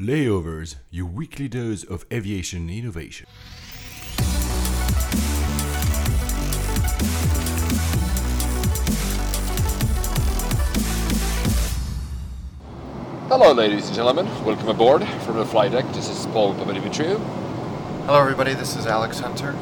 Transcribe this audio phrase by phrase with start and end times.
[0.00, 3.26] Layovers, your weekly dose of aviation innovation.
[13.28, 14.26] Hello, ladies and gentlemen.
[14.42, 15.84] Welcome aboard from the flight deck.
[15.92, 17.18] This is Paul Papadimitriou.
[18.06, 18.54] Hello, everybody.
[18.54, 19.54] This is Alex Hunter.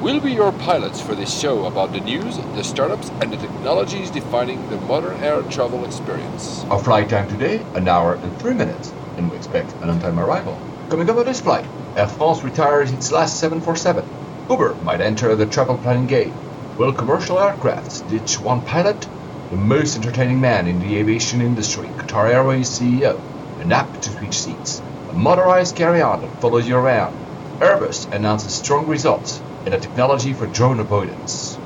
[0.00, 4.10] We'll be your pilots for this show about the news, the startups, and the technologies
[4.10, 6.64] defining the modern air travel experience.
[6.70, 10.60] Our flight time today, an hour and three minutes, and we expect an on-time arrival.
[10.90, 14.04] Coming up on this flight, Air France retires its last 747.
[14.48, 16.32] Uber might enter the travel planning game.
[16.78, 19.08] Will commercial aircrafts ditch one pilot?
[19.50, 23.20] The most entertaining man in the aviation industry, Qatar Airways CEO,
[23.60, 27.16] an app to switch seats, a motorized carry-on that follows you around.
[27.60, 31.58] Airbus announces strong results in a technology for drone avoidance.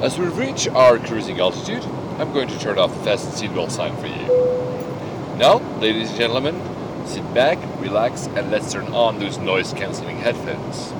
[0.00, 1.84] As we reach our cruising altitude,
[2.18, 4.79] I'm going to turn off the fasten seatbelt sign for you.
[5.40, 6.54] Now, ladies and gentlemen,
[7.06, 10.92] sit back, relax, and let's turn on those noise-canceling headphones.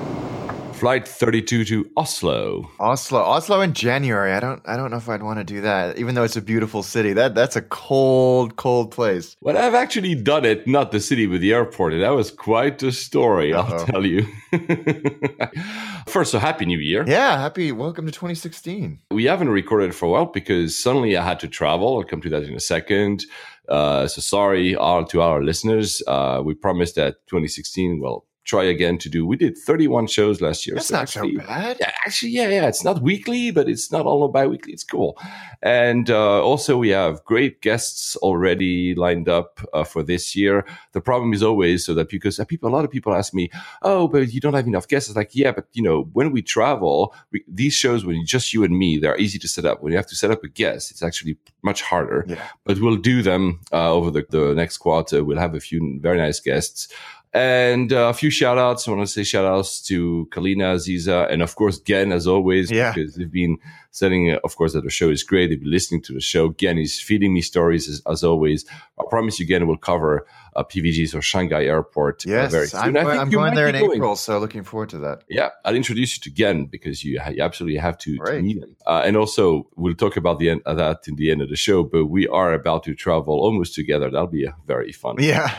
[0.79, 2.71] Flight 32 to Oslo.
[2.79, 4.33] Oslo, Oslo in January.
[4.33, 5.99] I don't, I don't know if I'd want to do that.
[5.99, 9.37] Even though it's a beautiful city, that that's a cold, cold place.
[9.41, 11.93] Well, I've actually done it, not the city, but the airport.
[11.93, 14.25] And that was quite a story, I'll tell you.
[16.07, 17.05] First, so happy new year.
[17.07, 19.01] Yeah, happy welcome to 2016.
[19.11, 21.97] We haven't recorded for a while because suddenly I had to travel.
[21.97, 23.23] I'll come to that in a second.
[23.71, 26.03] Uh, so sorry all to our listeners.
[26.05, 29.25] Uh, we promised that 2016, well, try again to do.
[29.25, 30.75] We did 31 shows last year.
[30.75, 31.77] That's so not so bad.
[31.79, 32.67] Yeah, actually, yeah, yeah.
[32.67, 34.73] It's not weekly, but it's not all bi-weekly.
[34.73, 35.17] It's cool.
[35.61, 40.65] And uh, also, we have great guests already lined up uh, for this year.
[40.93, 43.49] The problem is always so that because uh, people, a lot of people ask me,
[43.83, 46.41] "Oh, but you don't have enough guests." It's like, yeah, but you know, when we
[46.41, 49.83] travel, we, these shows when just you and me, they're easy to set up.
[49.83, 52.25] When you have to set up a guest, it's actually much harder.
[52.27, 52.43] Yeah.
[52.65, 55.23] But we'll do them uh, over the, the next quarter.
[55.23, 56.87] We'll have a few very nice guests.
[57.33, 58.87] And uh, a few shout outs.
[58.87, 62.69] I want to say shout outs to Kalina, Aziza, and of course, Gen, as always,
[62.69, 62.93] Yeah.
[62.93, 63.57] because they've been
[63.91, 65.47] sending, uh, of course, that the show is great.
[65.47, 66.49] They've been listening to the show.
[66.51, 68.65] Gen is feeding me stories as, as always.
[68.99, 70.25] I promise you, Gen will cover
[70.57, 72.81] uh, PVG's or Shanghai Airport uh, Yes, very soon.
[72.81, 73.93] I'm, I going- think I'm going there in going.
[73.95, 75.23] April, so looking forward to that.
[75.29, 78.75] Yeah, I'll introduce you to Gen because you, you absolutely have to, to meet him.
[78.85, 81.83] Uh, and also, we'll talk about the end that in the end of the show.
[81.83, 84.09] But we are about to travel almost together.
[84.09, 85.15] That'll be a very fun.
[85.19, 85.57] Yeah.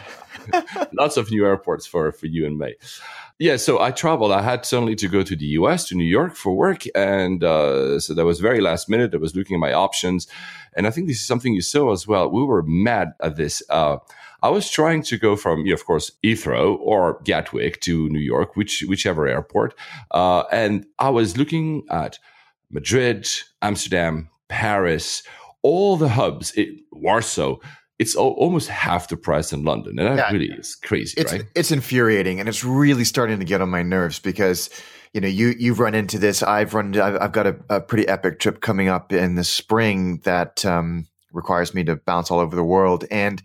[0.93, 2.75] Lots of new airports for for you and me.
[3.39, 4.31] Yeah, so I traveled.
[4.31, 6.85] I had suddenly to go to the US, to New York for work.
[6.95, 9.15] And uh, so that was very last minute.
[9.15, 10.29] I was looking at my options.
[10.77, 12.31] And I think this is something you saw as well.
[12.31, 13.63] We were mad at this.
[13.69, 13.97] Uh,
[14.43, 18.21] I was trying to go from, you know, of course, Heathrow or Gatwick to New
[18.21, 19.75] York, which whichever airport.
[20.11, 22.19] Uh, and I was looking at
[22.71, 23.29] Madrid,
[23.61, 25.23] Amsterdam, Paris,
[25.63, 27.57] all the hubs, it, Warsaw.
[28.03, 29.99] It's al- almost half the price in London.
[29.99, 30.33] And that Yeah.
[30.33, 31.45] really is crazy, it's right?
[31.55, 34.69] it's infuriating and it's really starting to get on my nerves because
[35.15, 38.09] you know you you've run into this i've run i've, I've got a, a pretty
[38.09, 42.57] epic trip coming up in the spring that um, requires me to bounce all over
[42.57, 43.43] the world and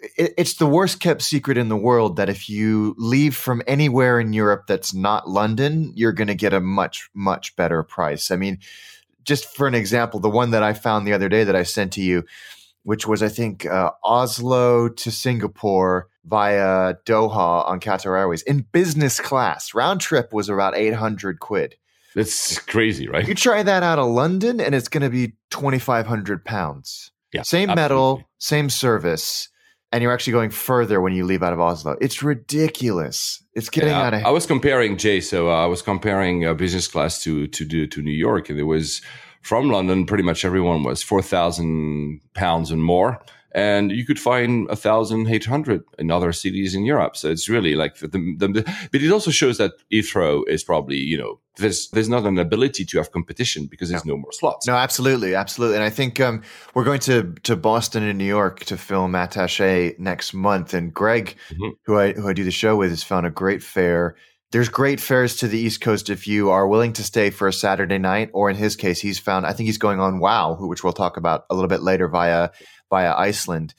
[0.00, 4.18] it, it's the worst kept secret in the world that if you leave from anywhere
[4.18, 8.36] in europe that's not london you're going to get a much much better price i
[8.36, 8.58] mean
[9.22, 11.92] just for an example the one that i found the other day that i sent
[11.92, 12.24] to you
[12.82, 19.20] which was I think uh, Oslo to Singapore via Doha on Qatar Airways in business
[19.20, 19.74] class.
[19.74, 21.76] Round trip was about eight hundred quid.
[22.14, 23.28] That's crazy, right?
[23.28, 27.12] You try that out of London, and it's going to be twenty five hundred pounds.
[27.32, 27.82] Yeah, same absolutely.
[27.82, 29.50] metal, same service,
[29.92, 31.96] and you're actually going further when you leave out of Oslo.
[32.00, 33.44] It's ridiculous.
[33.54, 36.54] It's getting Yeah, out of I was comparing Jay, so uh, I was comparing uh,
[36.54, 39.02] business class to to to New York, and it was
[39.42, 40.06] from London.
[40.06, 43.18] Pretty much everyone was four thousand pounds and more,
[43.52, 47.16] and you could find a thousand eight hundred in other cities in Europe.
[47.16, 50.96] So it's really like the, the, the but it also shows that Heathrow is probably
[50.96, 54.66] you know there's there's not an ability to have competition because there's no, more slots.
[54.66, 55.76] No, absolutely, absolutely.
[55.76, 56.42] And I think um,
[56.74, 60.74] we're going to to Boston and New York to film Attaché next month.
[60.74, 61.72] And Greg, Mhm.
[61.84, 64.14] who I who I do the show with, has found a great fare.
[64.50, 67.52] There's great fares to the East Coast if you are willing to stay for a
[67.52, 69.44] Saturday night, or in his case, he's found.
[69.44, 72.50] I think he's going on Wow, which we'll talk about a little bit later via
[72.88, 73.74] via Iceland.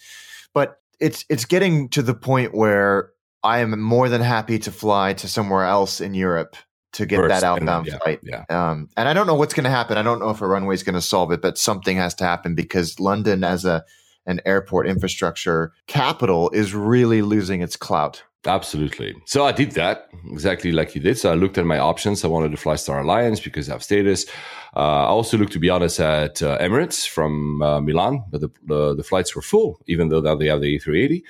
[0.54, 3.12] But it's it's getting to the point where
[3.44, 6.56] I am more than happy to fly to somewhere else in Europe
[6.94, 8.19] to get First, that outbound yeah, flight.
[8.24, 8.44] yeah.
[8.50, 9.98] Um, and I don't know what's going to happen.
[9.98, 12.24] I don't know if a runway is going to solve it, but something has to
[12.24, 13.83] happen because London, as a
[14.25, 18.24] an airport infrastructure capital, is really losing its clout.
[18.45, 19.15] Absolutely.
[19.25, 21.18] So I did that exactly like you did.
[21.18, 22.24] So I looked at my options.
[22.24, 24.25] I wanted to fly Star Alliance because I have status.
[24.75, 28.95] Uh, I also looked, to be honest, at uh, Emirates from uh, Milan, but the,
[28.95, 31.21] the flights were full, even though now they have the A380.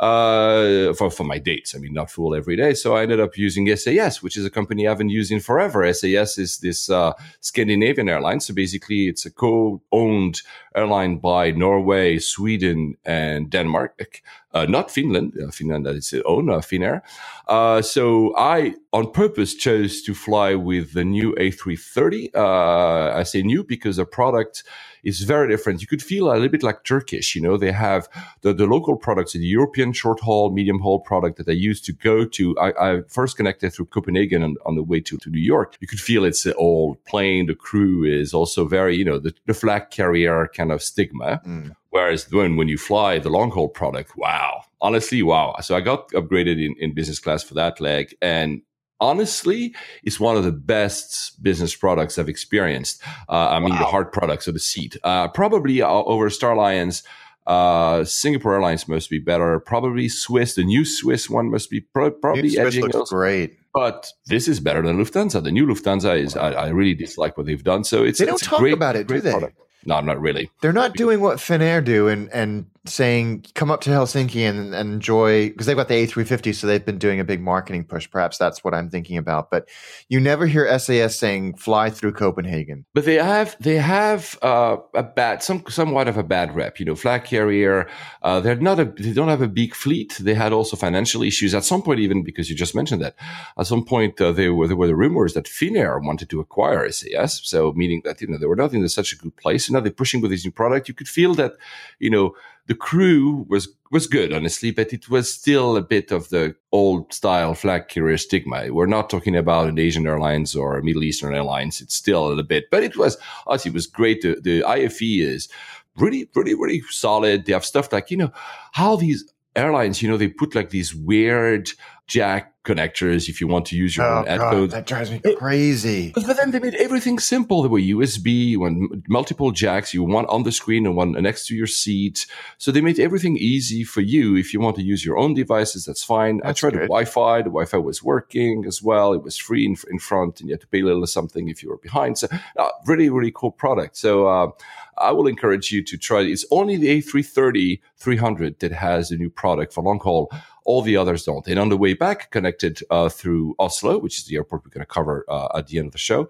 [0.00, 1.74] Uh, for for my dates.
[1.74, 2.74] I mean, not full every day.
[2.74, 5.92] So I ended up using SAS, which is a company I haven't used in forever.
[5.92, 8.40] SAS is this uh, Scandinavian airline.
[8.40, 10.42] So basically, it's a co-owned
[10.74, 14.22] airline by Norway, Sweden, and Denmark.
[14.52, 15.34] Uh, not Finland.
[15.36, 17.02] Uh, Finland that is its own uh, Finnair.
[17.48, 22.30] Uh, so I, on purpose, chose to fly with the new A330.
[22.34, 24.62] Uh, I say new because the product
[25.04, 25.80] is very different.
[25.80, 27.34] You could feel a little bit like Turkish.
[27.34, 28.08] You know, they have
[28.42, 31.92] the, the local products, the European short haul, medium haul product that I used to
[31.92, 32.58] go to.
[32.58, 35.76] I, I first connected through Copenhagen on, on, the way to, to New York.
[35.80, 37.46] You could feel it's all old plane.
[37.46, 41.40] The crew is also very, you know, the, the flag carrier kind of stigma.
[41.46, 41.74] Mm.
[41.90, 45.54] Whereas when, when you fly the long haul product, wow, honestly, wow.
[45.62, 48.14] So I got upgraded in, in business class for that leg.
[48.20, 48.62] And
[49.00, 53.02] honestly is one of the best business products I've experienced.
[53.28, 53.78] Uh, I mean, wow.
[53.78, 54.96] the hard products of the seat.
[55.02, 57.02] Uh, probably uh, over Star Alliance,
[57.46, 59.60] uh, Singapore Airlines must be better.
[59.60, 62.82] Probably Swiss, the new Swiss one must be pro- probably new edging.
[62.82, 63.58] Swiss looks great.
[63.74, 65.42] But this is better than Lufthansa.
[65.42, 67.82] The new Lufthansa is, I, I really dislike what they've done.
[67.82, 69.32] So it's, they don't it's talk great, about it, do they?
[69.32, 69.58] Product.
[69.84, 70.50] No, not really.
[70.60, 74.92] They're not doing what Finnair do and, and saying come up to Helsinki and, and
[74.92, 78.10] enjoy because they've got the A350, so they've been doing a big marketing push.
[78.10, 79.50] Perhaps that's what I'm thinking about.
[79.50, 79.68] But
[80.08, 82.84] you never hear SAS saying fly through Copenhagen.
[82.92, 86.78] But they have they have uh, a bad some somewhat of a bad rep.
[86.78, 87.88] You know, flag carrier.
[88.22, 90.18] Uh, they're not a they don't have a big fleet.
[90.20, 93.16] They had also financial issues at some point, even because you just mentioned that.
[93.58, 96.90] At some point, uh, there were there were the rumors that Finnair wanted to acquire
[96.90, 97.40] SAS.
[97.44, 99.68] So meaning that you know they were not in such a good place.
[99.68, 100.88] And now they're pushing with this new product.
[100.88, 101.52] You could feel that
[101.98, 102.34] you know
[102.66, 107.12] the crew was was good, honestly, but it was still a bit of the old
[107.12, 108.72] style flag carrier stigma.
[108.72, 111.80] We're not talking about an Asian Airlines or Middle Eastern Airlines.
[111.80, 113.16] It's still a little bit, but it was
[113.46, 114.22] honestly it was great.
[114.22, 115.48] The, the IFE is
[115.96, 117.44] really, really, really solid.
[117.44, 118.32] They have stuff like you know
[118.72, 121.70] how these airlines, you know, they put like these weird
[122.06, 126.12] jack connectors if you want to use your oh, own God, That drives me crazy.
[126.14, 127.62] But then they made everything simple.
[127.62, 131.54] There were USB, one multiple jacks, you one on the screen and one next to
[131.54, 132.26] your seat.
[132.58, 134.36] So they made everything easy for you.
[134.36, 136.38] If you want to use your own devices, that's fine.
[136.38, 136.82] That's I tried good.
[136.82, 137.38] the Wi-Fi.
[137.38, 139.12] The Wi-Fi was working as well.
[139.12, 141.62] It was free in, in front, and you had to pay a little something if
[141.62, 142.18] you were behind.
[142.18, 143.96] So uh, really, really cool product.
[143.96, 144.50] So uh,
[144.98, 146.20] I will encourage you to try.
[146.22, 150.30] It's only the A330 300 that has a new product for long haul.
[150.66, 151.46] All the others don't.
[151.46, 154.80] And on the way back, connected uh, through Oslo, which is the airport we're going
[154.80, 156.26] to cover uh, at the end of the show.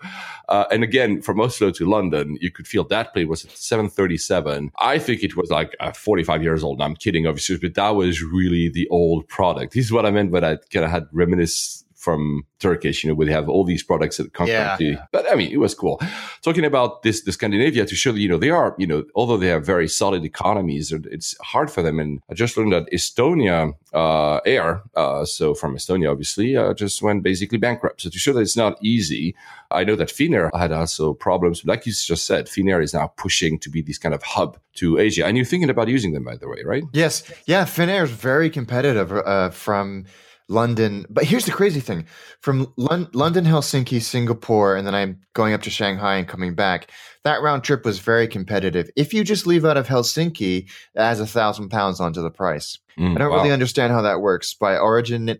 [0.48, 4.72] Uh, and again, from Oslo to London, you could feel that plane was at 737.
[4.80, 6.82] I think it was like uh, 45 years old.
[6.82, 9.74] I'm kidding, obviously, but that was really the old product.
[9.74, 13.14] This is what I meant when I kind of had reminisce from Turkish, you know,
[13.14, 14.76] we have all these products that come yeah.
[14.76, 16.00] to, but I mean, it was cool.
[16.42, 19.38] Talking about this, the Scandinavia to show that, you know, they are, you know, although
[19.38, 21.98] they have very solid economies, it's hard for them.
[21.98, 27.02] And I just learned that Estonia uh, Air, uh, so from Estonia, obviously, uh, just
[27.02, 28.02] went basically bankrupt.
[28.02, 29.34] So to show that it's not easy,
[29.70, 31.64] I know that Finnair had also problems.
[31.64, 34.98] Like you just said, Finnair is now pushing to be this kind of hub to
[34.98, 35.24] Asia.
[35.26, 36.84] And you're thinking about using them, by the way, right?
[36.92, 37.24] Yes.
[37.46, 37.64] Yeah.
[37.64, 40.04] Finnair is very competitive uh, from
[40.48, 41.06] London.
[41.08, 42.06] But here's the crazy thing
[42.40, 46.90] from Lon- London, Helsinki, Singapore, and then I'm going up to Shanghai and coming back.
[47.24, 48.90] That round trip was very competitive.
[48.96, 52.78] If you just leave out of Helsinki, it adds a thousand pounds onto the price.
[52.98, 53.38] Mm, I don't wow.
[53.38, 55.34] really understand how that works by origin uh,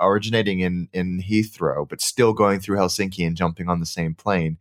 [0.00, 4.58] originating in in Heathrow, but still going through Helsinki and jumping on the same plane.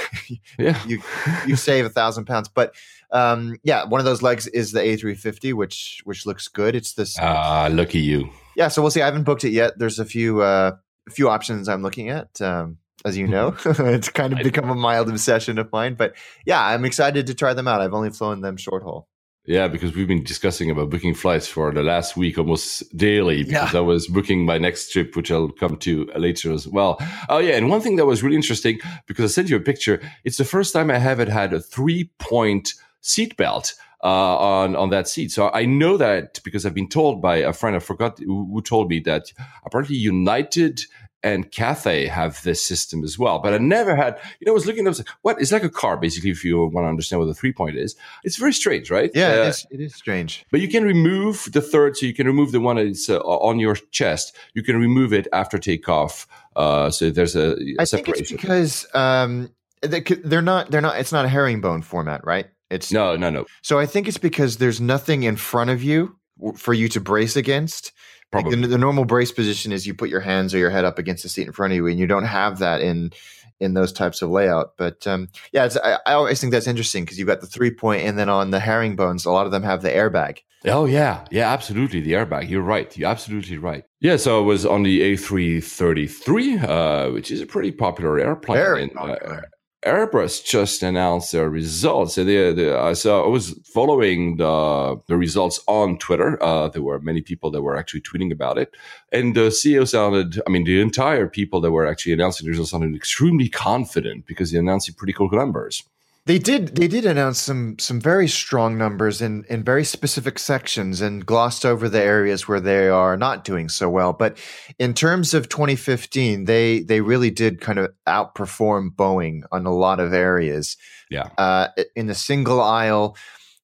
[0.58, 1.02] yeah, you
[1.46, 2.74] you save a thousand pounds, but
[3.10, 6.74] um, yeah, one of those legs is the A350, which which looks good.
[6.74, 7.16] It's this.
[7.20, 8.30] Ah, uh, lucky you.
[8.56, 9.02] Yeah, so we'll see.
[9.02, 9.78] I haven't booked it yet.
[9.78, 10.76] There's a few uh,
[11.10, 12.40] few options I'm looking at.
[12.40, 15.94] Um, as you know, it's kind of become a mild obsession of mine.
[15.94, 16.14] But
[16.46, 17.80] yeah, I'm excited to try them out.
[17.80, 19.08] I've only flown them short haul.
[19.44, 23.72] Yeah, because we've been discussing about booking flights for the last week almost daily because
[23.72, 23.80] yeah.
[23.80, 27.02] I was booking my next trip, which I'll come to later as well.
[27.28, 27.56] Oh, yeah.
[27.56, 28.78] And one thing that was really interesting
[29.08, 32.08] because I sent you a picture, it's the first time I haven't had a three
[32.20, 33.74] point seatbelt.
[34.04, 35.30] Uh, on on that seat.
[35.30, 37.76] So I know that because I've been told by a friend.
[37.76, 39.32] I forgot who, who told me that
[39.64, 40.80] apparently United
[41.22, 43.38] and Cathay have this system as well.
[43.38, 45.40] But I never had, you know, I was looking at it, what?
[45.40, 47.94] It's like a car, basically, if you want to understand what the three point is.
[48.24, 49.10] It's very strange, right?
[49.14, 50.44] Yeah, uh, it, is, it is strange.
[50.50, 53.60] But you can remove the third, so you can remove the one that's uh, on
[53.60, 54.34] your chest.
[54.54, 56.26] You can remove it after takeoff.
[56.56, 61.12] Uh, so there's a, a I think it's because um, they're not, they're not, it's
[61.12, 62.46] not a herringbone format, right?
[62.72, 63.46] It's no, no, no.
[63.62, 66.16] So I think it's because there's nothing in front of you
[66.56, 67.92] for you to brace against.
[68.32, 70.98] Like the, the, normal brace position is you put your hands or your head up
[70.98, 73.12] against the seat in front of you, and you don't have that in
[73.60, 74.72] in those types of layout.
[74.78, 78.04] But um, yeah, I, I, always think that's interesting because you've got the three point,
[78.04, 80.38] and then on the herringbones, a lot of them have the airbag.
[80.64, 82.00] Oh yeah, yeah, absolutely.
[82.00, 82.48] The airbag.
[82.48, 82.96] You're right.
[82.96, 83.84] You're absolutely right.
[84.00, 84.16] Yeah.
[84.16, 88.56] So I was on the A333, uh, which is a pretty popular airplane.
[88.56, 89.44] Very uh, popular.
[89.84, 92.14] Airbus just announced their results.
[92.14, 96.40] They, they, I saw I was following the the results on Twitter.
[96.42, 98.76] Uh, there were many people that were actually tweeting about it,
[99.10, 100.40] and the CEO sounded.
[100.46, 104.52] I mean, the entire people that were actually announcing the results sounded extremely confident because
[104.52, 105.82] they announced pretty cool numbers.
[106.24, 106.76] They did.
[106.76, 111.66] They did announce some some very strong numbers in in very specific sections and glossed
[111.66, 114.12] over the areas where they are not doing so well.
[114.12, 114.38] But
[114.78, 119.98] in terms of 2015, they they really did kind of outperform Boeing on a lot
[119.98, 120.76] of areas.
[121.10, 121.28] Yeah.
[121.36, 123.16] Uh, in the single aisle,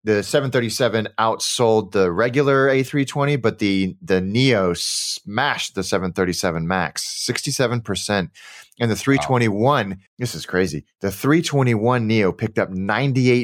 [0.05, 7.81] the 737 outsold the regular A320, but the the Neo smashed the 737 Max, 67
[7.81, 8.31] percent.
[8.81, 10.85] And the 321, this is crazy.
[11.01, 12.71] The 321 Neo picked up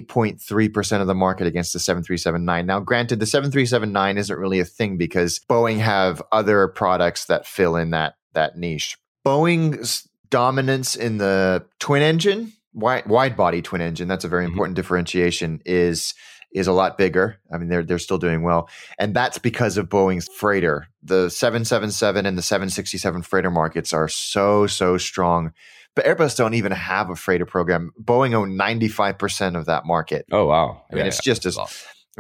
[0.09, 2.65] 98.3% of the market against the 737-9.
[2.67, 7.77] Now, granted, the 737-9 isn't really a thing because Boeing have other products that fill
[7.77, 8.97] in that that niche.
[9.27, 14.51] Boeing's dominance in the twin engine, wide, wide body twin engine, that's a very Mhm.
[14.51, 16.15] important differentiation, is
[16.55, 17.37] is a lot bigger.
[17.53, 20.87] I mean, they're they're still doing well, and that's because of Boeing's freighter.
[21.03, 25.53] The 777 and the 767 freighter markets are so so strong.
[25.97, 27.93] But Airbus don't even have a freighter program.
[28.03, 30.27] Boeing own 95% of that market.
[30.33, 30.83] Oh wow!
[30.91, 31.67] I mean, it's just as Wow.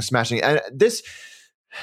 [0.01, 0.43] smashing.
[0.43, 1.03] And this,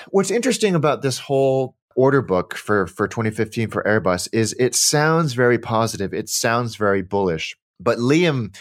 [0.10, 5.34] what's interesting about this whole order book for for 2015 for Airbus is it sounds
[5.34, 6.14] very positive.
[6.14, 7.58] It sounds very bullish.
[7.80, 8.56] But Leeham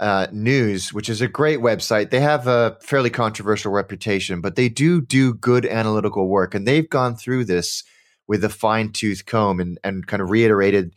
[0.00, 4.68] uh, News, which is a great website, they have a fairly controversial reputation, but they
[4.68, 7.84] do do good analytical work, and they've gone through this
[8.26, 10.94] with a fine tooth comb and and kind of reiterated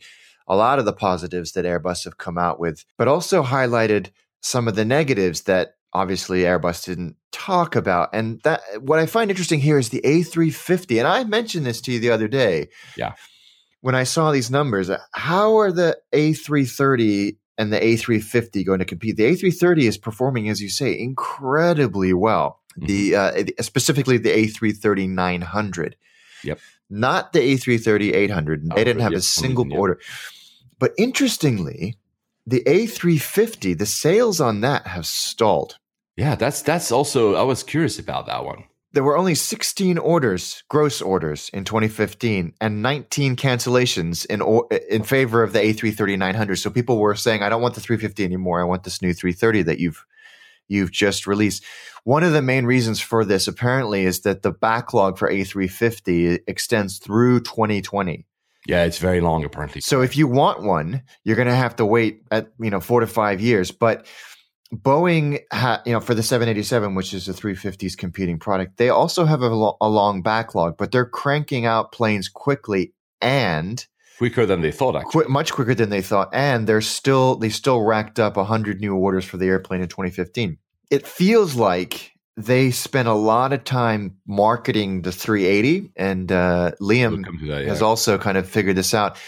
[0.48, 4.66] a lot of the positives that Airbus have come out with, but also highlighted some
[4.66, 8.10] of the negatives that obviously Airbus didn't talk about.
[8.12, 10.98] And that what I find interesting here is the A350.
[10.98, 12.68] And I mentioned this to you the other day.
[12.96, 13.14] Yeah.
[13.80, 19.16] When I saw these numbers, how are the A330 and the A350 going to compete?
[19.16, 22.60] The A330 is performing, as you say, incredibly well.
[22.76, 25.96] The uh, specifically the A330 900.
[26.44, 26.60] Yep.
[26.88, 28.70] Not the A330 800.
[28.70, 30.00] They didn't have yeah, a single order.
[30.78, 31.98] But interestingly,
[32.46, 35.76] the A350, the sales on that have stalled.
[36.16, 37.34] Yeah, that's that's also.
[37.34, 38.64] I was curious about that one.
[38.92, 45.02] There were only 16 orders, gross orders in 2015, and 19 cancellations in or, in
[45.02, 46.58] favor of the A330-900.
[46.58, 48.60] So people were saying, "I don't want the 350 anymore.
[48.60, 50.04] I want this new 330 that you've
[50.68, 51.64] you've just released."
[52.04, 56.98] One of the main reasons for this, apparently, is that the backlog for A350 extends
[56.98, 58.24] through 2020.
[58.66, 59.80] Yeah, it's very long apparently.
[59.80, 63.00] So if you want one, you're going to have to wait at you know four
[63.00, 63.70] to five years.
[63.70, 64.06] But
[64.74, 69.24] Boeing, ha, you know, for the 787, which is the 350's competing product, they also
[69.24, 73.86] have a, lo- a long backlog, but they're cranking out planes quickly and
[74.18, 74.96] quicker than they thought.
[74.96, 76.28] Actually, qu- much quicker than they thought.
[76.32, 80.58] And they're still they still racked up 100 new orders for the airplane in 2015.
[80.90, 87.24] It feels like they spent a lot of time marketing the 380, and uh, Leeham
[87.24, 89.18] come to has also kind of figured this out,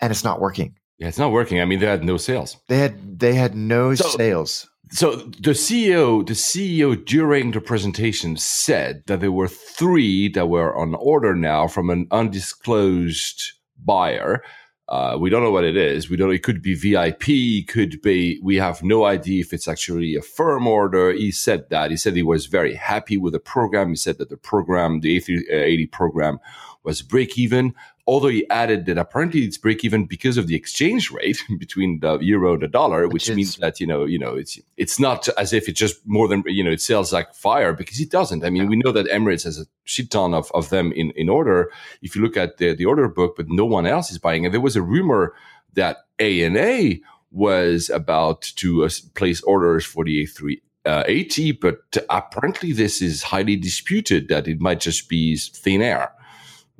[0.00, 0.76] and it's not working.
[1.00, 1.60] Yeah, it's not working.
[1.60, 2.56] I mean, they had no sales.
[2.68, 4.66] They had they had no So- sales.
[4.92, 10.74] So the CEO, the CEO during the presentation said that there were three that were
[10.76, 13.52] on order now from an undisclosed
[13.84, 14.42] buyer.
[14.88, 16.10] Uh, we don't know what it is.
[16.10, 16.32] We don't.
[16.32, 17.64] It could be VIP.
[17.68, 18.40] Could be.
[18.42, 21.12] We have no idea if it's actually a firm order.
[21.12, 21.92] He said that.
[21.92, 23.90] He said he was very happy with the program.
[23.90, 26.40] He said that the program, the A380 program,
[26.82, 27.72] was break even.
[28.10, 32.18] Although he added that apparently it's break even because of the exchange rate between the
[32.18, 35.28] euro and the dollar, which, Which means that you know, you know, it's it's not
[35.38, 38.44] as if it's just more than you know, it sells like fire because it doesn't.
[38.44, 41.28] I mean, we know that Emirates has a shit ton of, of them in, in
[41.28, 41.70] order.
[42.02, 44.44] If you look at the, the order book, but no one else is buying.
[44.44, 45.32] And there was a rumor
[45.74, 46.96] that ANA
[47.30, 51.76] was about to uh, place orders for the A3 uh, 80, but
[52.08, 56.10] apparently this is highly disputed that it might just be thin air.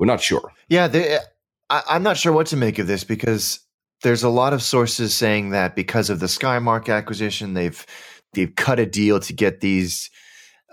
[0.00, 0.50] We're not sure.
[0.70, 1.18] Yeah, they,
[1.68, 3.60] I, I'm not sure what to make of this because
[4.02, 7.84] there's a lot of sources saying that because of the Skymark acquisition, they've
[8.32, 10.08] they've cut a deal to get these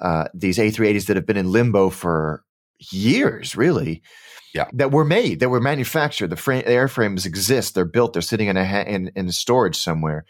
[0.01, 2.45] uh, these A380s that have been in limbo for
[2.91, 4.01] years, really.
[4.53, 4.69] Yeah.
[4.73, 6.29] that were made, that were manufactured.
[6.29, 8.13] The, frame, the airframes exist; they're built.
[8.13, 10.25] They're sitting in a ha- in, in storage somewhere.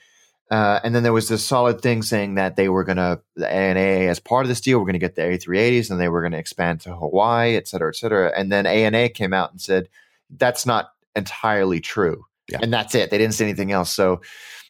[0.49, 3.51] Uh, and then there was this solid thing saying that they were going to, the
[3.51, 6.21] ANA, as part of this deal, we're going to get the A380s and they were
[6.21, 8.31] going to expand to Hawaii, et cetera, et cetera.
[8.35, 9.89] And then ANA came out and said,
[10.29, 12.25] that's not entirely true.
[12.49, 12.59] Yeah.
[12.61, 13.09] and that's it.
[13.09, 13.91] They didn't say anything else.
[13.91, 14.21] So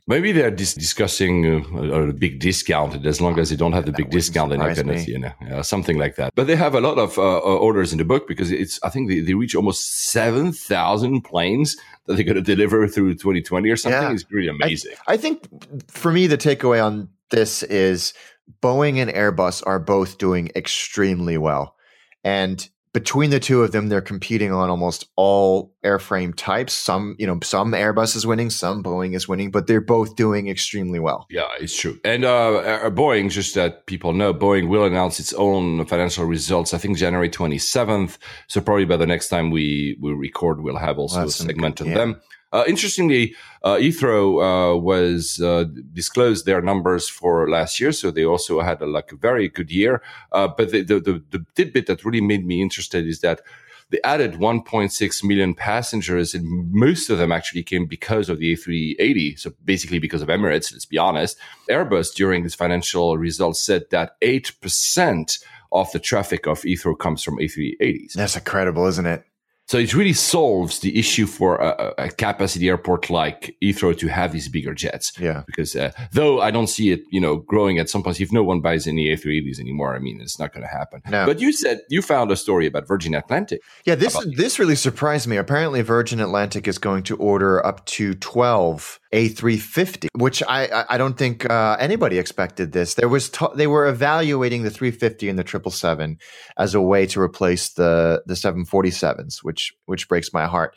[0.07, 2.93] Maybe they're dis- discussing uh, a, a big discount.
[2.95, 5.21] and As long as they don't have the That big discount, they're not surprise going
[5.21, 6.33] to, you know, something like that.
[6.33, 8.79] But they have a lot of uh, uh, orders in the book because it's.
[8.83, 13.15] I think they, they reach almost seven thousand planes that they're going to deliver through
[13.15, 14.01] 2020 or something.
[14.01, 14.13] Yeah.
[14.13, 14.93] It's really amazing.
[15.07, 15.45] I think
[15.91, 18.13] for me, the takeaway on this is
[18.61, 21.75] Boeing and Airbus are both doing extremely well.
[22.23, 26.73] And between the two of them, they're competing on almost all airframe types.
[26.73, 30.47] Some, you know, some Airbus is winning, some Boeing is winning, but they're both doing
[30.47, 31.27] extremely well.
[31.29, 31.99] Yeah, it's true.
[32.03, 36.73] And uh, uh, Boeing, just that people know, Boeing will announce its own financial results.
[36.73, 38.17] I think January twenty seventh.
[38.47, 41.79] So probably by the next time we we record, we'll have also We'll a segment
[41.81, 41.93] on yeah.
[41.93, 42.21] them.
[42.53, 48.23] Uh, interestingly, uh, Heathrow uh, was uh, disclosed their numbers for last year, so they
[48.23, 50.01] also had a, like a very good year.
[50.31, 53.41] Uh, but the, the the the tidbit that really made me interested is that
[53.89, 59.39] they added 1.6 million passengers, and most of them actually came because of the A380.
[59.39, 60.71] So basically, because of Emirates.
[60.71, 61.37] Let's be honest.
[61.69, 65.39] Airbus during its financial results said that eight percent
[65.71, 68.13] of the traffic of Heathrow comes from A380s.
[68.13, 69.25] That's incredible, isn't it?
[69.67, 74.31] So it really solves the issue for a, a capacity airport like Heathrow to have
[74.31, 75.11] these bigger jets.
[75.19, 75.43] Yeah.
[75.45, 78.43] Because uh, though I don't see it, you know, growing at some point, if no
[78.43, 81.01] one buys any A380s anymore, I mean, it's not going to happen.
[81.09, 81.25] No.
[81.25, 83.61] But you said you found a story about Virgin Atlantic.
[83.83, 85.35] Yeah, this this really surprised me.
[85.35, 91.17] Apparently, Virgin Atlantic is going to order up to twelve A350, which I I, don't
[91.17, 92.71] think uh, anybody expected.
[92.71, 96.17] This there was t- they were evaluating the 350 and the 777
[96.57, 100.75] as a way to replace the the 747s, which which breaks my heart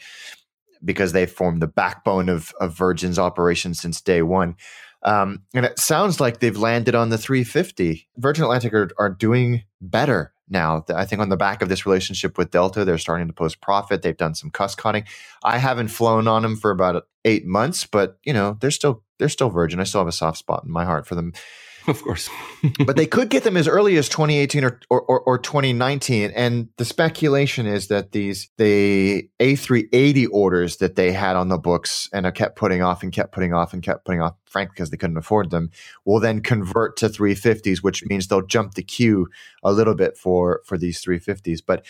[0.85, 4.57] because they formed the backbone of of Virgin's operation since day one.
[5.03, 8.07] Um, and it sounds like they've landed on the 350.
[8.19, 10.85] Virgin Atlantic are, are doing better now.
[10.95, 14.03] I think on the back of this relationship with Delta, they're starting to post profit.
[14.03, 15.05] They've done some cost cutting.
[15.45, 19.29] I haven't flown on them for about eight months, but you know they're still they're
[19.29, 19.81] still Virgin.
[19.81, 21.33] I still have a soft spot in my heart for them.
[21.87, 22.29] Of course.
[22.87, 26.31] but they could get them as early as 2018 or, or, or, or 2019.
[26.35, 32.09] And the speculation is that these the A380 orders that they had on the books
[32.13, 34.91] and are kept putting off and kept putting off and kept putting off, frankly, because
[34.91, 35.71] they couldn't afford them,
[36.05, 39.27] will then convert to 350s, which means they'll jump the queue
[39.63, 41.61] a little bit for for these 350s.
[41.67, 41.85] But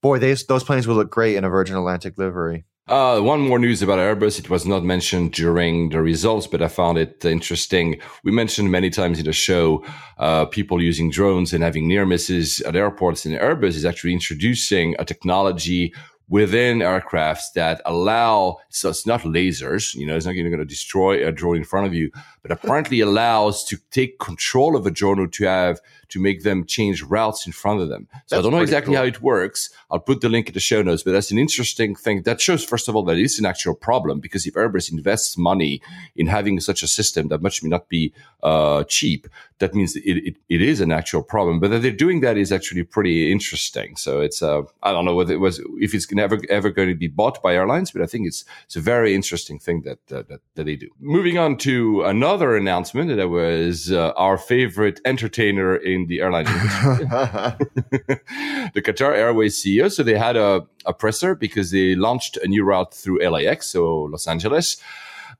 [0.00, 2.64] boy, these, those planes will look great in a Virgin Atlantic livery.
[2.86, 4.38] Uh, one more news about Airbus.
[4.38, 7.98] It was not mentioned during the results, but I found it interesting.
[8.24, 9.82] We mentioned many times in the show
[10.18, 13.24] uh, people using drones and having near misses at airports.
[13.24, 15.94] And Airbus is actually introducing a technology
[16.28, 21.26] within aircrafts that allow so it's not lasers you know it's not going to destroy
[21.26, 25.20] a drone in front of you but apparently allows to take control of a drone
[25.20, 25.80] or to have
[26.14, 28.06] to make them change routes in front of them.
[28.12, 29.02] So That's i don't know exactly cool.
[29.02, 29.70] how it works.
[29.90, 32.22] I'll put the link in the show notes but that's an interesting thing.
[32.22, 35.82] That shows first of all that it's an actual problem because if airbus invests money
[36.14, 38.12] in having such a system that much may not be
[38.44, 39.26] uh, cheap
[39.58, 41.60] that means it, it, it is an actual problem.
[41.60, 43.96] But that they're doing that is actually pretty interesting.
[43.96, 46.94] So it's uh, i don't know whether it was if it's never ever going to
[46.94, 50.22] be bought by airlines but i think it's it's a very interesting thing that uh,
[50.28, 50.88] that, that they do.
[51.00, 57.06] Moving on to another announcement that was uh, our favorite entertainer in the airline industry
[58.74, 59.90] the Qatar Airways CEO.
[59.90, 64.02] So they had a, a presser because they launched a new route through LAX, so
[64.02, 64.76] Los Angeles.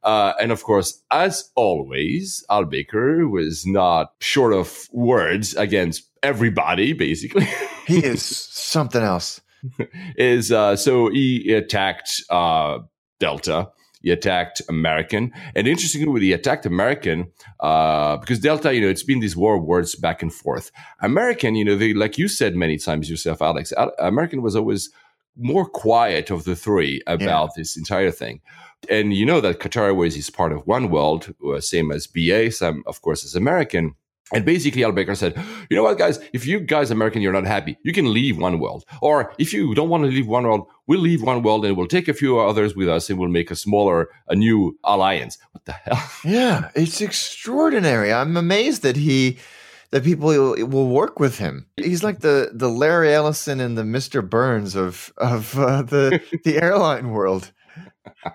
[0.03, 6.93] Uh, and of course, as always, Al Baker was not short of words against everybody,
[6.93, 7.49] basically.
[7.87, 9.41] he is something else.
[10.17, 12.79] is uh, so he attacked uh,
[13.19, 13.71] Delta.
[14.05, 19.03] He attacked American, and interestingly, when he attacked American, uh, because Delta, you know, it's
[19.03, 20.71] been these war words back and forth.
[21.01, 23.73] American, you know, they like you said many times yourself, Alex.
[23.73, 24.91] Al- American was always
[25.39, 28.43] more quiet of the three about this entire thing.
[28.91, 32.51] And you know that Qatar Airways is part of One World, uh, same as BA,
[32.51, 33.95] same of course as American.
[34.33, 35.37] And basically, Al Baker said,
[35.69, 38.59] you know what, guys, if you guys, American, you're not happy, you can leave One
[38.59, 38.85] World.
[39.03, 41.87] Or if you don't want to leave One World, we'll leave One World and we'll
[41.87, 45.39] take a few others with us and we'll make a smaller, a new alliance.
[45.53, 46.11] What the hell?
[46.25, 48.13] Yeah, it's extraordinary.
[48.13, 49.39] I'm amazed that he
[49.91, 51.67] that people will, work with him.
[51.77, 54.29] He's like the the Larry Ellison and the Mr.
[54.29, 57.53] Burns of of uh, the the airline world.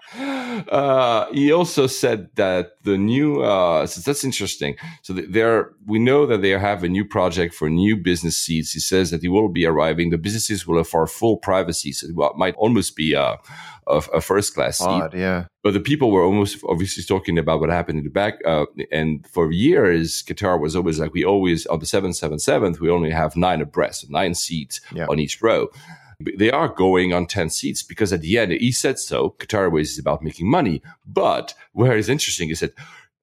[0.69, 4.75] Uh, he also said that the new, uh, so that's interesting.
[5.03, 8.73] So th- there, we know that they have a new project for new business seats.
[8.73, 10.09] He says that he will be arriving.
[10.09, 11.91] The businesses will offer full privacy.
[11.91, 13.37] So it might almost be a,
[13.87, 14.87] a, a first class seat.
[14.87, 15.45] Odd, yeah.
[15.63, 18.35] But the people were almost obviously talking about what happened in the back.
[18.45, 23.11] Uh, and for years, Qatar was always like, we always, on the 777, we only
[23.11, 25.05] have nine abreast, nine seats Yeah.
[25.07, 25.69] on each row.
[26.19, 29.35] They are going on 10 seats because at the end, he said so.
[29.39, 30.81] Qatar Airways is about making money.
[31.05, 32.73] But where is interesting is that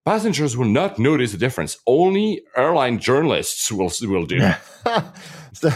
[0.07, 1.77] passengers will not notice the difference.
[1.87, 4.51] Only airline journalists will, will do.
[5.57, 5.71] So,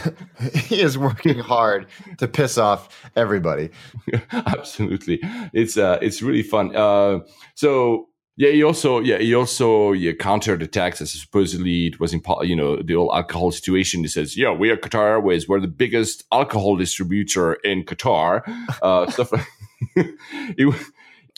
[0.54, 1.86] he is working hard
[2.18, 3.70] to piss off everybody.
[4.30, 5.20] Absolutely,
[5.54, 6.76] it's uh, it's really fun.
[6.76, 7.20] Uh,
[7.54, 8.09] so
[8.40, 12.56] yeah, he also yeah he also yeah, countered attacks as supposedly it was impo- you
[12.56, 14.00] know the whole alcohol situation.
[14.00, 15.46] He says, yeah, we are Qatar Airways.
[15.46, 18.42] We're the biggest alcohol distributor in Qatar.
[18.82, 19.46] Uh, stuff like.
[20.56, 20.74] it,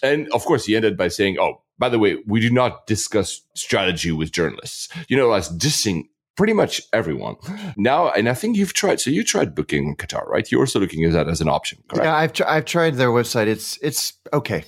[0.03, 3.41] and of course, he ended by saying, "Oh, by the way, we do not discuss
[3.55, 6.05] strategy with journalists." You know, as dissing
[6.37, 7.37] pretty much everyone
[7.77, 11.05] now and i think you've tried so you tried booking qatar right you're also looking
[11.05, 14.15] at that as an option correct yeah i've, tr- I've tried their website it's it's
[14.33, 14.65] okay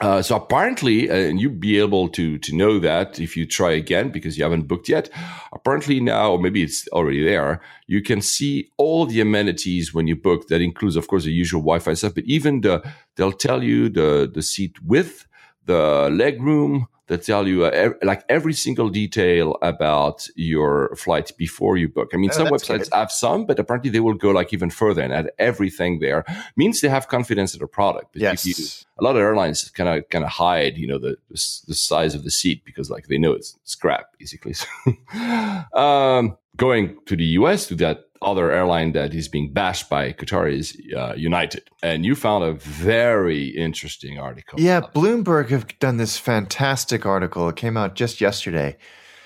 [0.00, 3.72] uh, so apparently, uh, and you'd be able to to know that if you try
[3.72, 5.08] again because you haven't booked yet.
[5.52, 10.14] Apparently now, or maybe it's already there, you can see all the amenities when you
[10.14, 10.48] book.
[10.48, 12.82] That includes, of course, the usual Wi-Fi stuff, but even the
[13.16, 15.26] they'll tell you the the seat width,
[15.64, 21.30] the leg room, that tell you uh, ev- like every single detail about your flight
[21.38, 22.10] before you book.
[22.12, 22.94] I mean, Oh, some websites good.
[22.94, 26.24] have some, but apparently they will go like even further and add everything there.
[26.56, 28.12] Means they have confidence in the product.
[28.12, 30.98] But if you- yes a lot of airlines kind of kind of hide, you know,
[30.98, 34.54] the, the size of the seat because like they know it's scrap basically.
[34.54, 34.66] So,
[35.74, 40.52] um, going to the US to that other airline that is being bashed by Qatar
[40.52, 44.58] is uh, United, and you found a very interesting article.
[44.58, 47.48] Yeah, Bloomberg have done this fantastic article.
[47.48, 48.76] It came out just yesterday.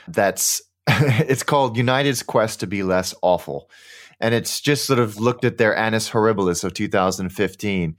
[0.08, 3.70] That's it's called United's Quest to Be Less Awful.
[4.20, 7.96] And it's just sort of looked at their Annus Horribilis of 2015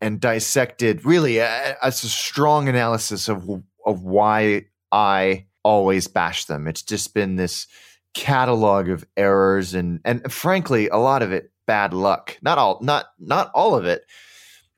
[0.00, 3.48] and dissected really a, a strong analysis of
[3.86, 6.66] of why I always bash them.
[6.66, 7.66] It's just been this
[8.14, 12.36] catalog of errors and and frankly a lot of it bad luck.
[12.42, 14.04] Not all not not all of it,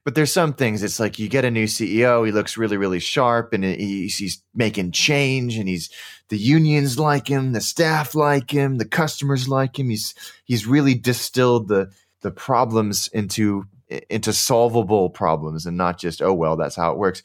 [0.05, 0.83] but there's some things.
[0.83, 4.43] It's like you get a new ceo he looks really really sharp and he's, he's
[4.55, 5.91] making change and he's
[6.29, 9.89] the unions like him the staff like him the customers like him.
[9.89, 10.15] He's
[10.45, 11.91] he's really distilled the
[12.21, 13.65] the problems into
[14.11, 17.23] into solvable problems and not just oh well that's how it works.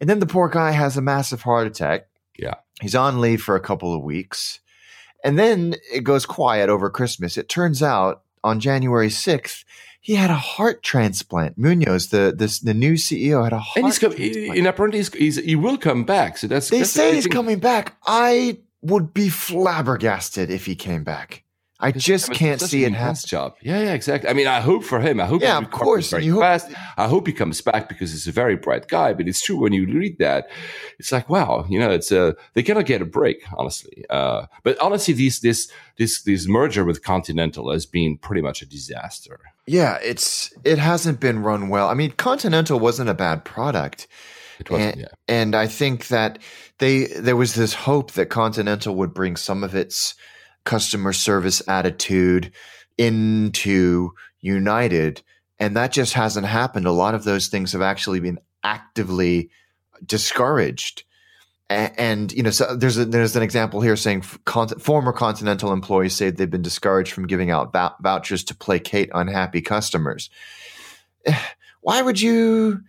[0.00, 2.06] And then the poor guy has a massive heart attack.
[2.38, 2.54] Yeah.
[2.80, 4.60] he's on leave for a couple of weeks
[5.24, 9.64] and then it goes quiet over christmas it turns out on january 6th
[10.02, 11.58] he had a heart transplant.
[11.58, 14.16] Munoz, the this, the new CEO, had a heart and he's coming.
[14.16, 14.58] transplant.
[14.58, 16.38] And apparently, he's, he's, he will come back.
[16.38, 17.96] So that's they that's say he's coming back.
[18.06, 21.44] I would be flabbergasted if he came back.
[21.80, 23.20] I just I mean, can't see it happen.
[23.26, 23.54] Job.
[23.62, 24.28] Yeah, yeah, exactly.
[24.28, 25.20] I mean, I hope for him.
[25.20, 25.42] I hope.
[25.42, 26.70] Yeah, of course, Very you hope- fast.
[26.96, 29.12] I hope he comes back because he's a very bright guy.
[29.14, 30.50] But it's true when you read that,
[30.98, 34.04] it's like wow, you know, it's uh, they cannot get a break, honestly.
[34.10, 38.66] Uh, but honestly, these this this this merger with Continental has been pretty much a
[38.66, 39.40] disaster.
[39.66, 41.88] Yeah, it's it hasn't been run well.
[41.88, 44.06] I mean, Continental wasn't a bad product.
[44.58, 44.92] It wasn't.
[44.92, 45.08] and, yeah.
[45.28, 46.38] and I think that
[46.78, 50.14] they there was this hope that Continental would bring some of its
[50.64, 52.52] customer service attitude
[52.98, 55.22] into United,
[55.58, 56.86] and that just hasn't happened.
[56.86, 59.50] A lot of those things have actually been actively
[60.04, 61.04] discouraged.
[61.70, 65.72] A- And you know, so there's a, there's an example here saying con- former Continental
[65.72, 70.30] employees say they've been discouraged from giving out vou- vouchers to placate unhappy customers.
[71.82, 72.82] Why would you?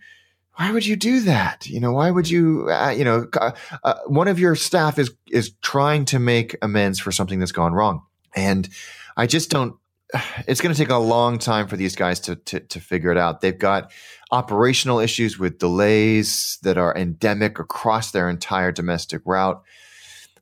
[0.56, 1.66] Why would you do that?
[1.66, 2.68] You know, why would you?
[2.70, 3.52] Uh, you know, uh,
[3.84, 7.72] uh, one of your staff is is trying to make amends for something that's gone
[7.72, 8.02] wrong,
[8.34, 8.68] and
[9.16, 9.76] I just don't.
[10.46, 13.16] It's going to take a long time for these guys to, to to figure it
[13.16, 13.40] out.
[13.40, 13.92] They've got
[14.30, 19.62] operational issues with delays that are endemic across their entire domestic route.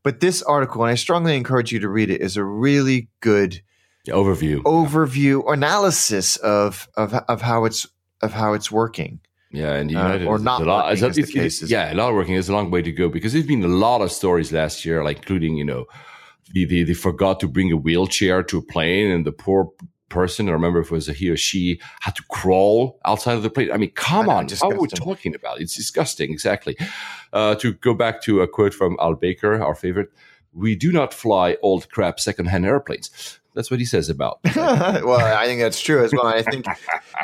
[0.02, 3.60] But this article, and I strongly encourage you to read it, is a really good
[4.08, 4.62] overview.
[4.62, 7.86] overview analysis of of of how it's
[8.22, 9.20] of how it's working.
[9.52, 10.84] Yeah, and Uh, United or is not a lot.
[10.86, 11.70] working, it's- as the it's- it's- case is.
[11.70, 12.34] yeah, a lot of working.
[12.34, 15.02] There's a long way to go because there's been a lot of stories last year,
[15.02, 15.86] like including you know,
[16.54, 19.70] they, they, they forgot to bring a wheelchair to a plane, and the poor
[20.08, 23.42] person, I remember if it was a he or she, had to crawl outside of
[23.44, 23.70] the plane.
[23.72, 25.60] I mean, come I know, on, how are we talking about?
[25.60, 26.32] It's disgusting.
[26.32, 26.76] Exactly.
[27.32, 30.10] Uh, to go back to a quote from Al Baker, our favorite,
[30.52, 33.38] we do not fly old crap secondhand airplanes.
[33.54, 34.40] That's what he says about.
[34.56, 36.26] well, I think that's true as well.
[36.26, 36.66] I think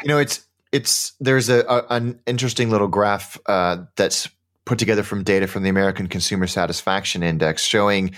[0.02, 4.28] you know it's it's there's a, a an interesting little graph uh, that's
[4.64, 8.14] put together from data from the American Consumer Satisfaction Index showing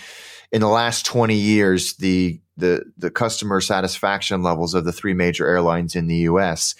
[0.50, 5.46] in the last 20 years the the the customer satisfaction levels of the three major
[5.46, 6.74] airlines in the US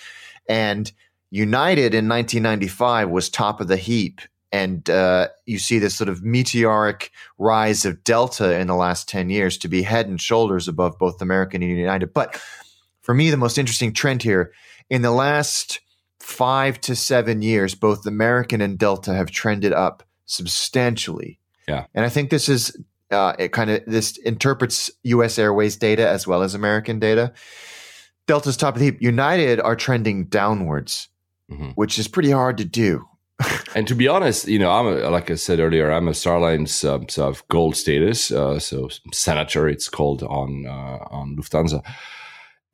[0.49, 0.91] and
[1.31, 6.25] United in 1995 was top of the heap and uh, you see this sort of
[6.25, 10.99] meteoric rise of Delta in the last 10 years to be head and shoulders above
[10.99, 12.15] both American and United.
[12.15, 12.41] But
[13.03, 14.53] for me, the most interesting trend here
[14.91, 15.81] in the last
[16.21, 21.39] five to seven years, both American and Delta have trended up substantially.
[21.67, 21.87] Yeah.
[21.95, 22.77] And I think this is
[23.11, 25.39] uh, it kind of this interprets U.S.
[25.39, 27.33] Airways data as well as American data.
[28.27, 29.01] Delta's top of the heap.
[29.01, 31.09] United are trending downwards,
[31.51, 31.73] Mhm.
[31.77, 33.05] which is pretty hard to do.
[33.75, 36.37] And to be honest, you know, I'm a, like I said earlier, I'm a Star
[36.37, 41.83] Alliance um, sort of gold status, uh, so senator it's called on uh, on Lufthansa,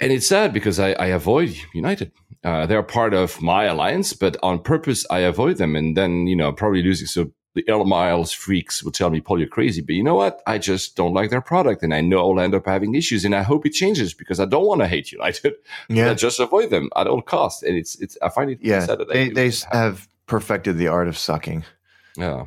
[0.01, 2.13] and it's sad because I, I avoid United.
[2.43, 6.37] Uh, they're part of my alliance, but on purpose I avoid them, and then you
[6.37, 7.07] know probably losing.
[7.07, 10.43] So the L Miles freaks will tell me, "Paul, you're crazy," but you know what?
[10.47, 13.35] I just don't like their product, and I know I'll end up having issues, and
[13.35, 15.55] I hope it changes because I don't want to hate United.
[15.91, 18.19] I just avoid them at all costs, and it's it's.
[18.21, 18.81] I find it yeah.
[18.81, 21.65] sad that They they have perfected the art of sucking.
[22.17, 22.47] Yeah.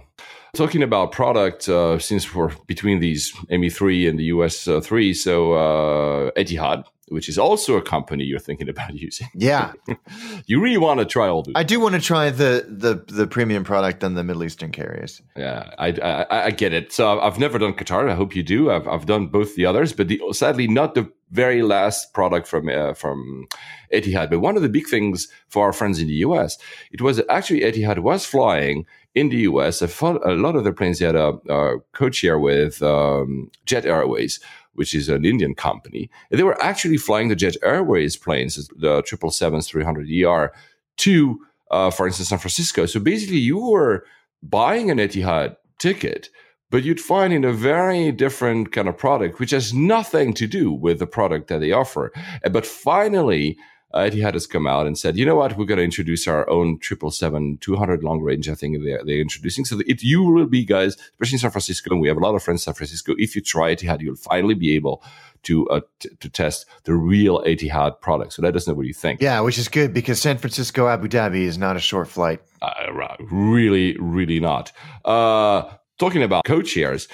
[0.55, 5.53] Talking about product, uh, since we're between these ME3 and the US uh, 3, so
[5.53, 9.27] uh, Etihad, which is also a company you're thinking about using.
[9.33, 9.73] Yeah,
[10.45, 11.53] You really want to try all these.
[11.55, 15.21] I do want to try the the the premium product on the Middle Eastern carriers.
[15.35, 16.91] Yeah, I, I I get it.
[16.91, 18.09] So I've never done Qatar.
[18.09, 18.71] I hope you do.
[18.71, 22.69] I've I've done both the others, but the, sadly not the very last product from
[22.69, 23.47] uh, from
[23.93, 24.29] Etihad.
[24.29, 26.57] But one of the big things for our friends in the US,
[26.91, 29.81] it was actually Etihad was flying in the US.
[29.81, 33.85] A, fo- a lot of their planes they had a, a codeshare with um, Jet
[33.85, 34.39] Airways.
[34.77, 36.09] Which is an Indian company.
[36.29, 40.49] They were actually flying the Jet Airways planes, the 777s 300ER,
[40.97, 41.39] to,
[41.71, 42.85] uh, for instance, San Francisco.
[42.85, 44.05] So basically, you were
[44.43, 46.29] buying an Etihad ticket,
[46.69, 50.71] but you'd find in a very different kind of product, which has nothing to do
[50.71, 52.11] with the product that they offer.
[52.51, 53.57] But finally,
[53.97, 56.79] Etihad has come out and said, you know what, we're going to introduce our own
[56.81, 58.49] 777 200 long range.
[58.49, 59.65] I think they're, they're introducing.
[59.65, 62.35] So it, you will be, guys, especially in San Francisco, and we have a lot
[62.35, 63.13] of friends in San Francisco.
[63.17, 65.03] If you try Etihad, you'll finally be able
[65.43, 68.33] to uh, t- to test the real Etihad product.
[68.33, 69.21] So let us know what you think.
[69.21, 72.41] Yeah, which is good because San Francisco Abu Dhabi is not a short flight.
[72.61, 74.71] Uh, really, really not.
[75.05, 77.07] Uh, talking about code shares,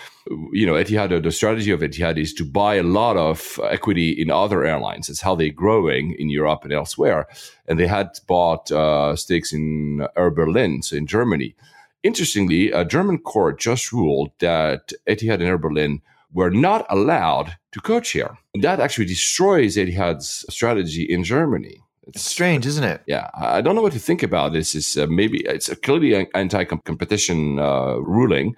[0.51, 4.29] you know, Etihad, the strategy of Etihad is to buy a lot of equity in
[4.29, 5.09] other airlines.
[5.09, 7.27] It's how they're growing in Europe and elsewhere.
[7.67, 11.55] And they had bought uh, stakes in Air Berlin, so in Germany.
[12.03, 16.01] Interestingly, a German court just ruled that Etihad and Air Berlin
[16.33, 18.37] were not allowed to code share.
[18.59, 21.82] That actually destroys Etihad's strategy in Germany.
[22.07, 23.01] It's strange, isn't it?
[23.07, 24.75] Yeah, I don't know what to think about this.
[24.75, 28.55] Is uh, maybe it's a clearly anti-competition uh, ruling.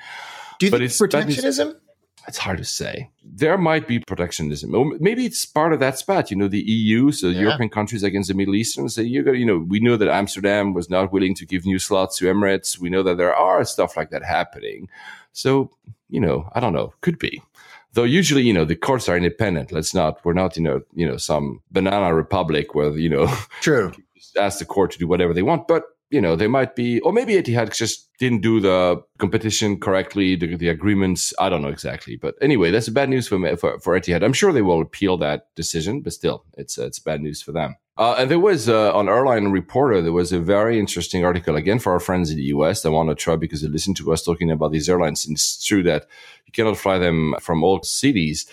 [0.59, 1.75] Do you But think it's- that is- protectionism?
[2.27, 3.11] It's hard to say.
[3.23, 6.31] There might be protectionism, maybe it's part of that spat.
[6.31, 7.41] You know, the EU, so Yeah.
[7.41, 8.89] European countries against the Middle Eastern.
[8.89, 11.77] So you got, you know, we know that Amsterdam was not willing to give new
[11.77, 12.79] slots to Emirates.
[12.79, 14.89] We know that there are stuff like that happening.
[15.33, 15.69] So
[16.09, 17.43] you know, I don't know, could be.
[17.95, 19.71] Though usually, you know, the courts are independent.
[19.71, 20.23] Let's not.
[20.25, 23.27] We're not, you know, you know, some banana republic where you know
[23.61, 23.93] True.
[24.15, 25.67] just ask the court to do whatever they want.
[25.67, 30.35] But you know, they might be, or maybe Etihad just didn't do the competition correctly,
[30.35, 31.33] the, the agreements.
[31.39, 34.23] I don't know exactly, but anyway, that's bad news for, me- for for Etihad.
[34.23, 37.75] I'm sure they will appeal that decision, but still, it's it's bad news for them.
[37.97, 41.79] Uh, and there was uh, on Airline Reporter, there was a very interesting article again
[41.79, 44.23] for our friends in the US that want to try because they listen to us
[44.23, 45.25] talking about these airlines.
[45.25, 46.05] And it's true that
[46.45, 48.45] you cannot fly them from all cities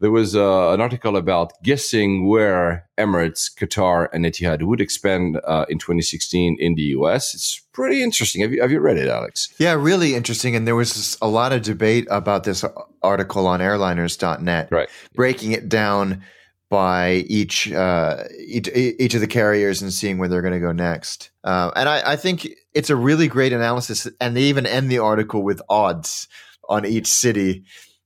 [0.00, 5.66] there was uh, an article about guessing where Emirates, Qatar, and Etihad would expand uh,
[5.68, 7.34] in 2016 in the US.
[7.34, 8.40] It's pretty interesting.
[8.40, 9.52] Have you have you read it, Alex?
[9.58, 10.56] Yeah, really interesting.
[10.56, 12.64] And there was a lot of debate about this
[13.02, 14.88] article on airliners.net, Right.
[15.14, 16.22] breaking it down
[16.70, 20.72] by each, uh, each each of the carriers and seeing where they're going to go
[20.72, 21.30] next.
[21.44, 24.08] Uh, and I, I think it's a really great analysis.
[24.20, 26.28] And they even end the article with odds
[26.68, 27.64] on each city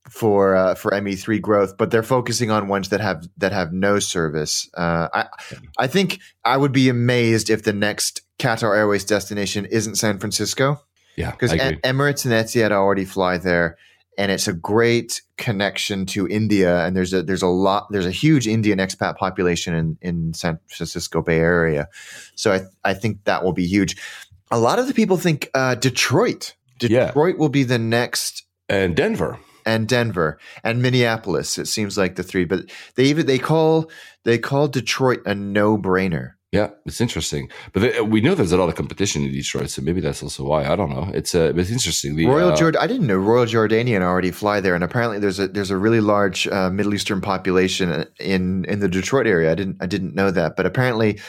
[0.09, 3.99] for uh, for ME3 growth, but they're focusing on ones that have that have no
[3.99, 4.69] service.
[4.75, 5.27] Uh, I
[5.77, 10.81] I think I would be amazed if the next Qatar Airways destination isn't San Francisco
[11.15, 11.77] Yeah, because agree.
[11.77, 13.77] Emirates and Etihad already fly there,
[14.17, 16.85] and it's a great connection to India.
[16.85, 20.59] And there's a there's a lot there's a huge Indian expat population in in San
[20.67, 21.87] Francisco Bay Area,
[22.35, 23.97] so I I think that will be huge.
[24.51, 26.55] A lot of the people think uh, Detroit.
[26.81, 27.07] Yeah.
[27.07, 29.39] Detroit will be the next and Denver.
[29.65, 31.57] and Denver and Minneapolis.
[31.57, 33.89] It seems like the three, but they even they call
[34.23, 36.34] they call Detroit a no brainer.
[36.55, 39.81] Yeah, it's interesting, but they, we know there's a lot of competition in Detroit, so
[39.81, 40.65] maybe that's also why.
[40.65, 41.11] I don't know.
[41.13, 42.15] It's uh, but it's interesting.
[42.15, 45.39] The, Royal uh, Jord I didn't know Royal Jordanian already fly there, and apparently there's
[45.39, 49.51] a there's a really large uh, Middle Eastern population in in the Detroit area.
[49.51, 51.19] I didn't I didn't know that, but apparently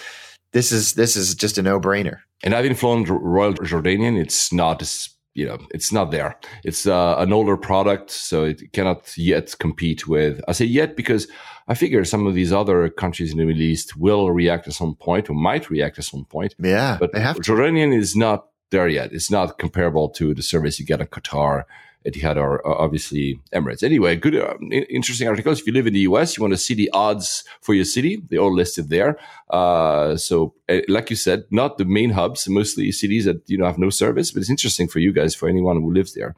[0.52, 2.18] this is this is just a no brainer.
[2.44, 6.38] and having flown Royal Jordanian, it's not as you know, it's not there.
[6.64, 10.40] It's uh, an older product, so it cannot yet compete with.
[10.49, 11.29] I say yet because
[11.68, 14.94] I figure some of these other countries in the Middle East will react at some
[14.94, 16.55] point or might react at some point.
[16.59, 17.42] Yeah, but they have to.
[17.42, 19.12] Jordanian is not there yet.
[19.12, 21.64] It's not comparable to the service you get in Qatar
[22.07, 23.83] Etihad or uh, obviously Emirates.
[23.83, 24.55] Anyway, good, uh,
[24.88, 25.61] interesting articles.
[25.61, 28.23] If you live in the US, you want to see the odds for your city,
[28.29, 29.19] They're all listed there.
[29.51, 33.66] Uh, so, uh, like you said, not the main hubs, mostly cities that you know
[33.66, 36.35] have no service, but it's interesting for you guys, for anyone who lives there.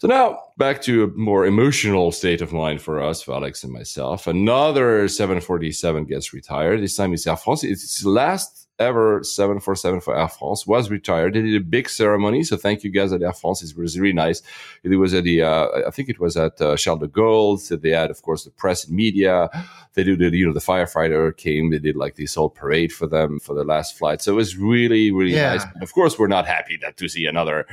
[0.00, 4.26] So now back to a more emotional state of mind for us, Alex and myself.
[4.26, 6.80] Another 747 gets retired.
[6.82, 7.64] This time it's Air France.
[7.64, 11.34] It's last ever 747 for Air France was retired.
[11.34, 12.42] They did a big ceremony.
[12.42, 13.62] So thank you guys at Air France.
[13.62, 14.42] It was really nice.
[14.82, 17.58] It was at the, uh, I think it was at uh, Charles de Gaulle.
[17.58, 19.50] So they had, of course, the press and media.
[19.94, 21.70] They did, the, you know, the firefighter came.
[21.70, 24.22] They did like this whole parade for them for the last flight.
[24.22, 25.52] So it was really, really yeah.
[25.52, 25.64] nice.
[25.74, 27.66] But of course, we're not happy that to see another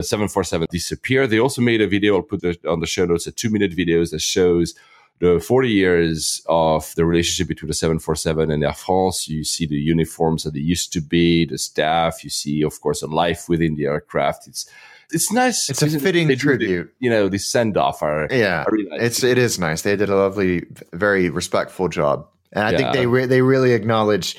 [0.00, 1.26] 747 disappear.
[1.26, 2.16] They also made a video.
[2.16, 4.74] I'll put it on the show notes, a two minute videos that shows
[5.20, 9.28] the 40 years of the relationship between the 747 and Air France.
[9.28, 12.24] You see the uniforms that they used to be, the staff.
[12.24, 14.46] You see, of course, a life within the aircraft.
[14.46, 14.68] It's
[15.10, 15.68] it's nice.
[15.70, 16.92] It's a fitting tribute.
[16.98, 18.64] The, you know, the send off are yeah.
[18.68, 19.00] Really nice.
[19.00, 19.82] It's it is nice.
[19.82, 22.78] They did a lovely, very respectful job, and I yeah.
[22.78, 24.36] think they re- they really acknowledge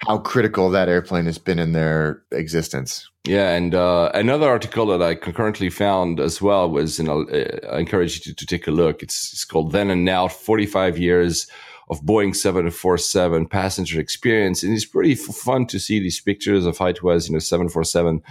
[0.00, 3.08] how critical that airplane has been in their existence.
[3.26, 7.74] Yeah, and uh, another article that I concurrently found as well was, and I'll, uh,
[7.74, 9.02] I encourage you to, to, take a look.
[9.02, 11.46] It's, it's called Then and Now: Forty Five Years
[11.90, 16.86] of Boeing 747 Passenger Experience, and it's pretty fun to see these pictures of how
[16.86, 18.22] it was, you know, 747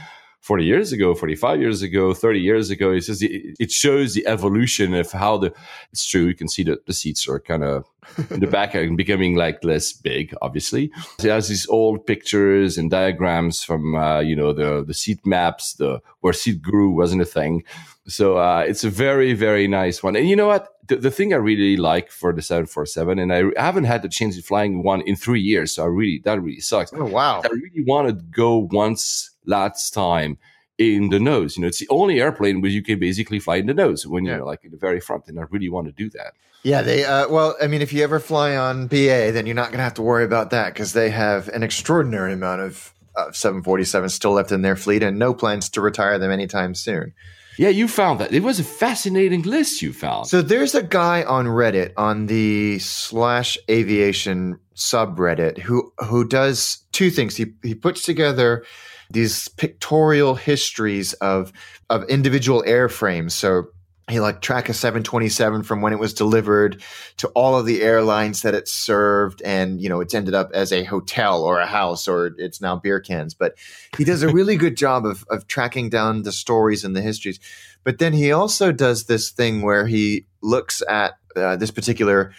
[0.43, 2.91] 40 years ago, 45 years ago, 30 years ago.
[2.91, 5.53] It's just, it shows the evolution of how the,
[5.93, 6.25] it's true.
[6.25, 7.85] You can see that the seats are kind of
[8.29, 10.91] in the back and becoming like less big, obviously.
[11.17, 15.25] So it has these old pictures and diagrams from, uh, you know, the, the seat
[15.25, 17.63] maps, the, where SeatGuru wasn't a thing.
[18.05, 20.17] So, uh, it's a very, very nice one.
[20.17, 20.67] And you know what?
[20.89, 24.37] The, the thing I really like for the 747, and I haven't had the chance
[24.37, 25.73] of flying one in three years.
[25.75, 26.91] So I really, that really sucks.
[26.93, 27.41] Oh, wow.
[27.45, 30.37] I really want to go once last time
[30.77, 31.55] in the nose.
[31.55, 34.25] You know, it's the only airplane where you can basically fly in the nose when
[34.25, 35.27] you're like in the very front.
[35.27, 36.33] And I really want to do that.
[36.63, 37.03] Yeah, they.
[37.03, 39.83] Uh, well, I mean, if you ever fly on BA, then you're not going to
[39.83, 44.31] have to worry about that because they have an extraordinary amount of uh, 747 still
[44.31, 47.13] left in their fleet and no plans to retire them anytime soon.
[47.57, 48.33] Yeah, you found that.
[48.33, 50.27] It was a fascinating list you found.
[50.27, 57.11] So there's a guy on Reddit on the slash aviation subreddit who who does two
[57.11, 57.35] things.
[57.35, 58.65] He he puts together
[59.13, 61.53] these pictorial histories of
[61.89, 63.31] of individual airframes.
[63.31, 63.67] So
[64.09, 66.83] he like track a 727 from when it was delivered
[67.17, 70.73] to all of the airlines that it served and you know it's ended up as
[70.73, 73.55] a hotel or a house or it's now beer cans but
[73.97, 77.39] he does a really good job of, of tracking down the stories and the histories
[77.85, 82.33] but then he also does this thing where he looks at uh, this particular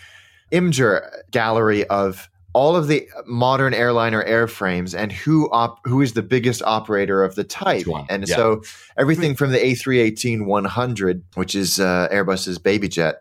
[0.53, 6.23] Imgur gallery of all of the modern airliner airframes and who op- who is the
[6.23, 7.85] biggest operator of the type.
[8.09, 8.37] And yeah.
[8.37, 8.63] so
[8.97, 13.17] everything from the A318 100, which is uh, Airbus's baby jet,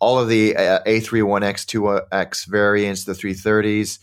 [0.00, 1.64] all of the uh, A31X,
[2.12, 4.00] 2X variants, the 330s,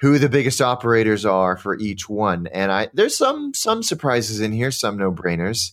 [0.00, 2.46] who the biggest operators are for each one.
[2.48, 5.72] And I there's some some surprises in here, some no brainers.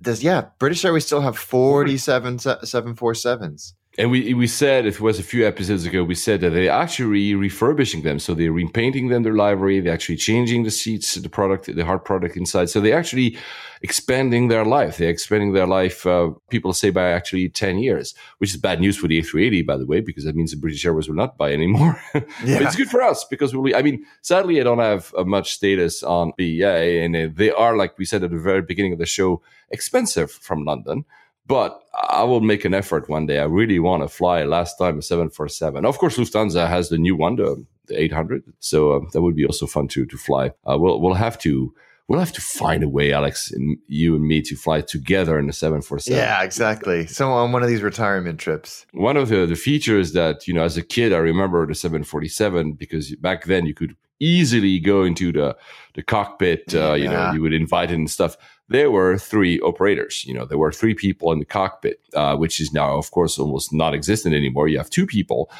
[0.00, 5.24] Does yeah, British Airways still have 47 747s and we we said it was a
[5.24, 8.20] few episodes ago we said that they're actually refurbishing them.
[8.20, 12.04] So they're repainting them their livery they're actually changing the seats the product the hard
[12.04, 12.70] product inside.
[12.70, 13.36] So they're actually
[13.82, 14.98] expanding their life.
[14.98, 18.96] They're expanding their life uh, people say by actually 10 years which is bad news
[18.96, 21.52] for the a380 by the way because that means the british airways will not buy
[21.52, 22.00] anymore.
[22.14, 22.20] Yeah.
[22.44, 25.54] but it's good for us because we i mean sadly i don't have uh, much
[25.54, 29.00] status on BA and uh, they are like we said at the very beginning of
[29.00, 31.04] the show expensive from london
[31.48, 33.40] but I will make an effort one day.
[33.40, 34.44] I really want to fly.
[34.44, 35.84] Last time a 747.
[35.84, 38.44] Of course, Lufthansa has the new one, the, the 800.
[38.60, 40.52] So uh, that would be also fun to to fly.
[40.64, 41.74] Uh, we'll we'll have to
[42.08, 45.46] we'll have to find a way, Alex, and you and me to fly together in
[45.46, 46.16] the 747.
[46.16, 47.06] Yeah, exactly.
[47.06, 48.86] So on one of these retirement trips.
[48.92, 52.72] One of the, the features that, you know, as a kid, I remember the 747
[52.72, 55.56] because back then you could easily go into the,
[55.94, 58.36] the cockpit, uh, you know, you would invite in and stuff
[58.68, 60.24] there were three operators.
[60.26, 63.38] You know, there were three people in the cockpit, uh, which is now, of course,
[63.38, 64.68] almost not existent anymore.
[64.68, 65.50] You have two people.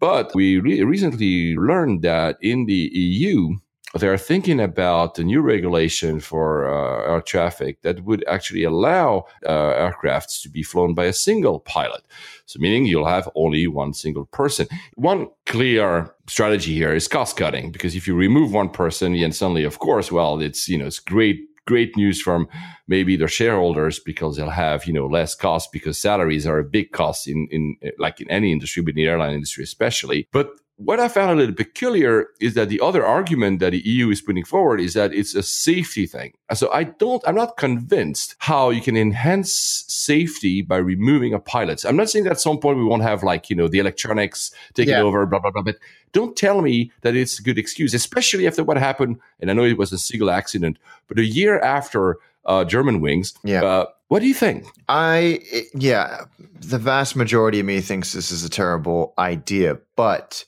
[0.00, 3.56] But we re- recently learned that in the EU,
[4.00, 9.50] they're thinking about a new regulation for uh, air traffic that would actually allow uh,
[9.52, 12.02] aircrafts to be flown by a single pilot.
[12.46, 14.66] So, meaning you'll have only one single person.
[14.96, 19.64] One clear strategy here is cost cutting because if you remove one person, then suddenly,
[19.64, 22.46] of course, well, it's you know it's great great news from
[22.86, 26.92] maybe their shareholders because they'll have you know less cost because salaries are a big
[26.92, 30.28] cost in in like in any industry, but in the airline industry especially.
[30.32, 34.10] But what I found a little peculiar is that the other argument that the EU
[34.10, 36.32] is putting forward is that it's a safety thing.
[36.52, 41.84] So I don't, I'm not convinced how you can enhance safety by removing a pilot.
[41.84, 44.50] I'm not saying that at some point we won't have like, you know, the electronics
[44.74, 45.02] taking Yeah.
[45.02, 45.62] over, blah, blah, blah.
[45.62, 45.76] But
[46.12, 49.20] don't tell me that it's a good excuse, especially after what happened.
[49.40, 53.62] And I know it was a single accident, but a year after uh, Germanwings, Yeah.
[53.64, 54.66] uh, what do you think?
[54.88, 55.40] I
[55.74, 56.24] yeah,
[56.60, 60.44] the vast majority of me thinks this is a terrible idea, but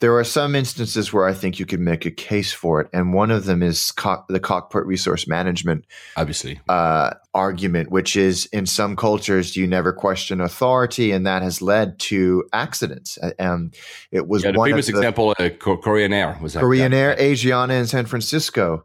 [0.00, 3.14] there are some instances where I think you could make a case for it, and
[3.14, 5.86] one of them is co- the cockpit resource management
[6.16, 6.60] Obviously.
[6.68, 11.98] uh, argument, which is in some cultures you never question authority, and that has led
[12.00, 13.16] to accidents.
[13.38, 13.70] Um,
[14.10, 16.60] it was Yeah, the one famous of the example, uh, Korean Air was that.
[16.60, 18.84] Korean Air, Asiana in San Francisco.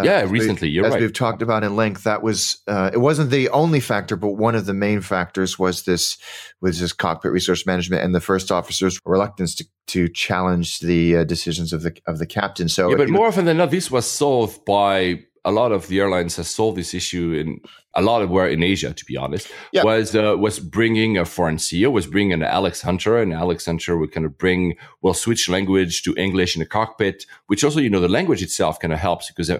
[0.00, 1.00] Uh, Yeah, as we- recently, you're as right.
[1.00, 4.54] we've talked about in length, that was uh, it wasn't the only factor, but one
[4.54, 6.16] of the main factors was this
[6.60, 11.24] was this cockpit resource management and the first officer's reluctance to, to challenge the uh,
[11.24, 12.68] decisions of the of the captain.
[12.68, 15.98] So, Yeah, but more often than not, this was solved by a lot of the
[16.00, 17.58] airlines has solved this issue in
[17.94, 19.84] a lot of where in Asia, to be honest, Yeah.
[19.84, 23.96] was uh, was bringing a foreign CEO, was bringing an Alex Hunter, and Alex Hunter
[23.96, 27.88] would kind of bring well switch language to English in the cockpit, which also you
[27.88, 29.50] know the language itself kind of helps because.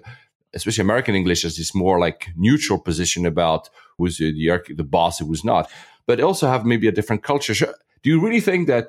[0.53, 5.21] Especially American English has this more like neutral position about who's the the, the boss
[5.21, 5.71] and who's not,
[6.07, 7.55] but also have maybe a different culture.
[8.03, 8.89] Do you really think that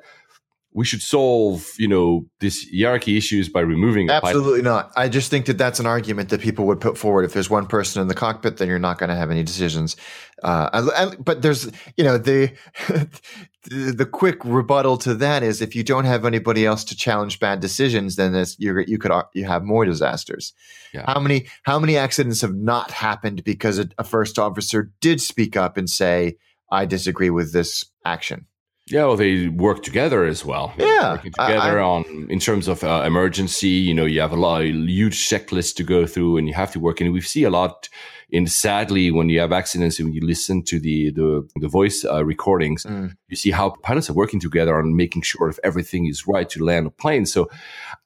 [0.74, 4.08] we should solve, you know, this hierarchy issues by removing?
[4.10, 4.90] Absolutely not.
[4.96, 7.24] I just think that that's an argument that people would put forward.
[7.24, 9.96] If there's one person in the cockpit, then you're not going to have any decisions.
[10.42, 12.52] Uh, and- and- but there's, you know, the,
[12.88, 17.38] the the quick rebuttal to that is if you don't have anybody else to challenge
[17.38, 20.52] bad decisions, then you're, you could you have more disasters.
[20.94, 21.04] Yeah.
[21.06, 25.56] How many how many accidents have not happened because a, a first officer did speak
[25.56, 26.36] up and say,
[26.70, 28.46] "I disagree with this action."
[28.86, 30.74] Yeah, well, they work together as well.
[30.76, 33.68] Yeah, working I- together I- on in terms of uh, emergency.
[33.68, 36.72] You know, you have a lot of huge checklists to go through, and you have
[36.72, 37.00] to work.
[37.00, 37.88] And we see a lot
[38.30, 42.04] in sadly when you have accidents and when you listen to the the, the voice
[42.04, 43.14] uh, recordings, Mm.
[43.28, 46.64] you see how pilots are working together on making sure if everything is right to
[46.64, 47.24] land a plane.
[47.26, 47.48] So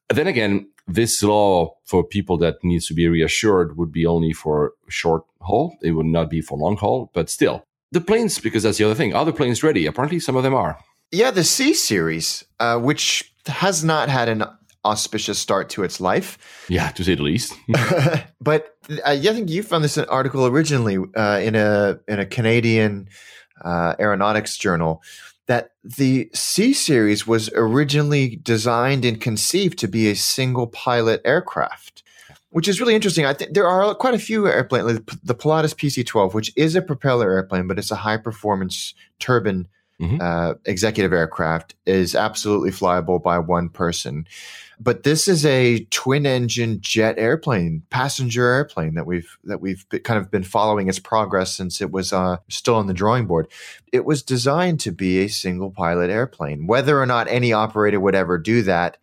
[0.08, 4.72] then again, this law for people that needs to be reassured would be only for
[4.88, 5.74] short haul.
[5.82, 7.65] It would not be for long haul, but still.
[7.92, 9.14] The planes, because that's the other thing.
[9.14, 9.86] Are the planes ready?
[9.86, 10.78] Apparently, some of them are.
[11.12, 14.44] Yeah, the C series, uh, which has not had an
[14.84, 16.66] auspicious start to its life.
[16.68, 17.54] Yeah, to say the least.
[18.40, 23.08] but I, I think you found this article originally uh, in a in a Canadian
[23.64, 25.02] uh, aeronautics journal
[25.46, 32.02] that the C series was originally designed and conceived to be a single pilot aircraft,
[32.56, 33.26] which is really interesting.
[33.26, 36.80] I think there are quite a few airplanes, like the Pilatus PC-12, which is a
[36.80, 39.68] propeller airplane, but it's a high performance turbine
[40.00, 40.22] Mhm.
[40.22, 44.26] uh, executive aircraft, is absolutely flyable by one person.
[44.80, 50.18] But this is a twin engine jet airplane, passenger airplane that we've that we've kind
[50.18, 53.48] of been following its progress since it was uh, still on the drawing board.
[53.92, 56.66] It was designed to be a single pilot airplane.
[56.66, 58.96] Whether or not any operator would ever do that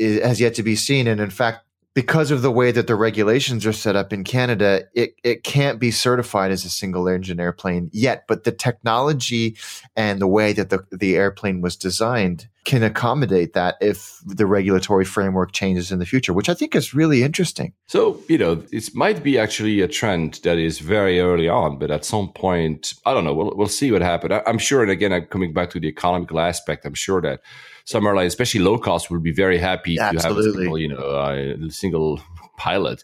[0.00, 1.06] has yet to be seen.
[1.06, 1.65] And in fact,
[1.96, 5.80] because of the way that the regulations are set up in Canada, it, it can't
[5.80, 8.26] be certified as a single engine airplane yet.
[8.28, 9.56] But the technology
[9.96, 15.06] and the way that the, the airplane was designed can accommodate that if the regulatory
[15.06, 17.72] framework changes in the future, which I think is really interesting.
[17.86, 21.90] So, you know, it might be actually a trend that is very early on, but
[21.90, 24.32] at some point, I don't know, we'll, we'll see what happens.
[24.32, 27.40] I, I'm sure, and again, I'm coming back to the economical aspect, I'm sure that
[27.86, 30.96] some airlines, especially low cost, will be very happy to have a single, you know,
[30.98, 32.20] uh, single
[32.58, 33.02] pilot.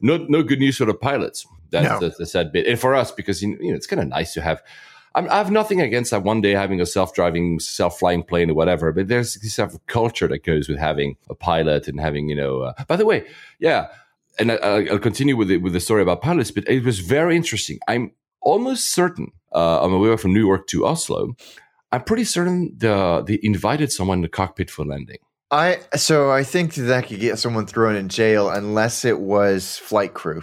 [0.00, 1.46] No, no good news for the pilots.
[1.70, 1.98] That's, No.
[2.00, 2.66] that's the sad bit.
[2.66, 4.60] And for us, because, you know, it's kind of nice to have
[5.14, 8.92] I'm, I have nothing against that one day having a self-driving, self-flying plane or whatever,
[8.92, 12.36] but there's this sort of culture that goes with having a pilot and having, you
[12.36, 12.62] know.
[12.62, 13.26] Uh, by the way,
[13.58, 13.88] yeah,
[14.38, 17.00] and I, I- I'll continue with the, with the story about pilots, but it was
[17.00, 17.78] very interesting.
[17.88, 21.36] I'm almost certain uh, on my way from New York to Oslo.
[21.92, 25.18] I'm pretty certain the, they invited someone in the cockpit for landing.
[25.50, 30.14] I so I think that could get someone thrown in jail unless it was flight
[30.14, 30.42] crew.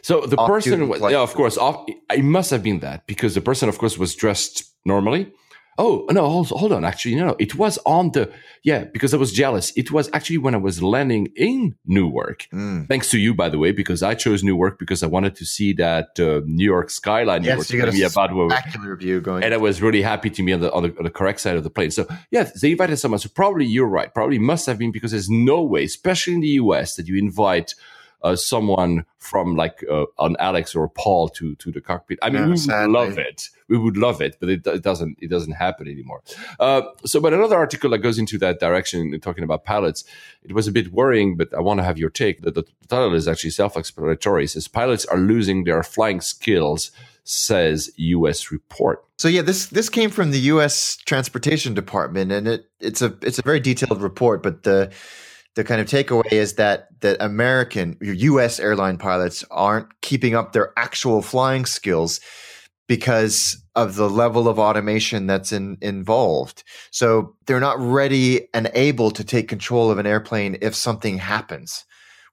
[0.00, 3.34] So the Off person, was, yeah, of course, off, it must have been that because
[3.34, 5.32] the person, of course, was dressed normally.
[5.78, 6.84] Oh no, hold, hold on.
[6.84, 8.30] Actually, no, no, it was on the
[8.62, 9.72] yeah because I was jealous.
[9.74, 12.46] It was actually when I was landing in Newark.
[12.52, 12.88] Mm.
[12.88, 15.72] Thanks to you, by the way, because I chose Newark because I wanted to see
[15.74, 17.42] that uh, New York skyline.
[17.44, 19.44] Yes, you got a about spectacular view going.
[19.44, 21.56] and I was really happy to be on the, on the on the correct side
[21.56, 21.90] of the plane.
[21.90, 23.18] So yeah, they invited someone.
[23.20, 24.12] So probably you're right.
[24.12, 27.74] Probably must have been because there's no way, especially in the US, that you invite
[28.22, 32.18] uh, someone from like uh, an Alex or Paul to to the cockpit.
[32.22, 33.48] I mean, we would love it.
[33.68, 35.18] We would love it, but it, it doesn't.
[35.20, 36.22] It doesn't happen anymore.
[36.58, 40.04] Uh, so, but another article that goes into that direction, talking about pilots,
[40.42, 41.36] it was a bit worrying.
[41.36, 42.42] But I want to have your take.
[42.42, 44.44] That the title is actually self-explanatory.
[44.44, 46.90] It says pilots are losing their flying skills,
[47.24, 48.50] says U.S.
[48.50, 49.04] report.
[49.18, 50.96] So yeah, this this came from the U.S.
[50.96, 54.42] Transportation Department, and it it's a it's a very detailed report.
[54.42, 54.92] But the
[55.54, 58.58] the kind of takeaway is that that American U.S.
[58.58, 62.20] airline pilots aren't keeping up their actual flying skills
[62.88, 66.62] because of the level of automation that's in, involved.
[66.90, 71.84] So they're not ready and able to take control of an airplane if something happens,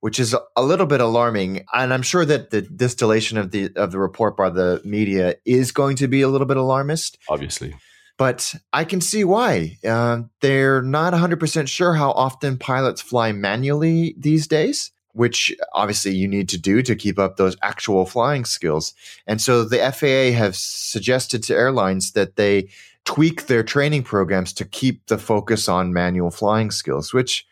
[0.01, 1.65] which is a little bit alarming.
[1.73, 5.71] And I'm sure that the distillation of the of the report by the media is
[5.71, 7.17] going to be a little bit alarmist.
[7.29, 7.75] Obviously,
[8.19, 9.77] But I can see why.
[9.87, 16.27] Uh, they're not 100% sure how often pilots fly manually these days, which obviously you
[16.27, 18.93] need to do to keep up those actual flying skills.
[19.25, 22.67] And so the FAA have suggested to airlines that they
[23.05, 27.47] tweak their training programs to keep the focus on manual flying skills, which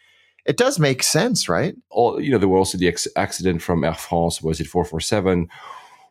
[0.45, 1.75] it does make sense, right?
[1.89, 4.41] all you know, there were also the ex- accident from Air France.
[4.41, 5.47] Was it four four seven?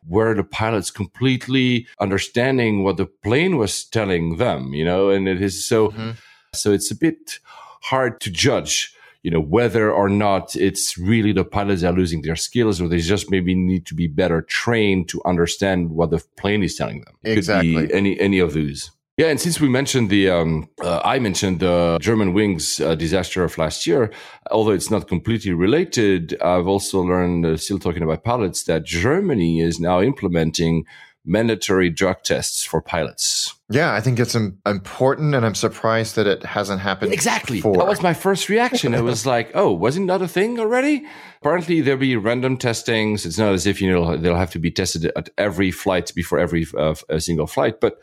[0.05, 5.41] Where the pilots completely understanding what the plane was telling them, you know, and it
[5.41, 5.89] is so.
[5.89, 6.11] Mm-hmm.
[6.53, 7.39] So it's a bit
[7.81, 12.35] hard to judge, you know, whether or not it's really the pilots are losing their
[12.35, 16.63] skills or they just maybe need to be better trained to understand what the plane
[16.63, 17.15] is telling them.
[17.23, 17.87] It Exactly.
[17.87, 18.91] be any any of those.
[19.17, 23.57] Yeah, and since we mentioned the, um, uh, I mentioned the Germanwings uh, disaster of
[23.57, 24.11] last year,
[24.51, 29.59] although it's not completely related, I've also learned, uh, still talking about pilots, that Germany
[29.59, 30.85] is now implementing
[31.25, 33.55] mandatory drug tests for pilots.
[33.71, 37.57] Yeah, I think it's im- important, and I'm surprised that it hasn't happened Exactly.
[37.57, 37.77] before.
[37.77, 38.93] That was my first reaction.
[38.93, 41.07] It was like, oh, wasn't that a thing already?
[41.41, 43.25] Apparently, there'll be random testings.
[43.25, 46.37] It's not as if you know they'll have to be tested at every flight before
[46.37, 47.99] every uh, a single flight, but.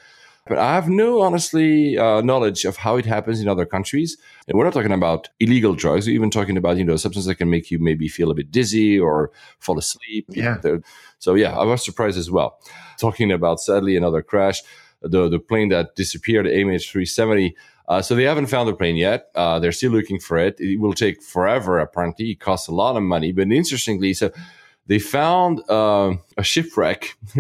[0.47, 4.19] But I have no, honestly, uh, knowledge of how it happens in other countries.
[4.47, 6.07] And we're not talking about illegal drugs.
[6.07, 8.51] We're even talking about, you know, substances that can make you maybe feel a bit
[8.51, 10.27] dizzy or fall asleep.
[10.29, 10.59] Yeah.
[11.19, 12.59] So yeah, I was surprised as well.
[12.99, 14.61] Talking about sadly another crash,
[15.01, 17.55] the the plane that disappeared, AMH370.
[17.89, 19.31] Uh, so they haven't found the plane yet.
[19.35, 20.59] Uh, they're still looking for it.
[20.59, 21.79] It will take forever.
[21.79, 23.33] Apparently, it costs a lot of money.
[23.33, 24.31] But interestingly, so
[24.87, 27.17] they found uh, a shipwreck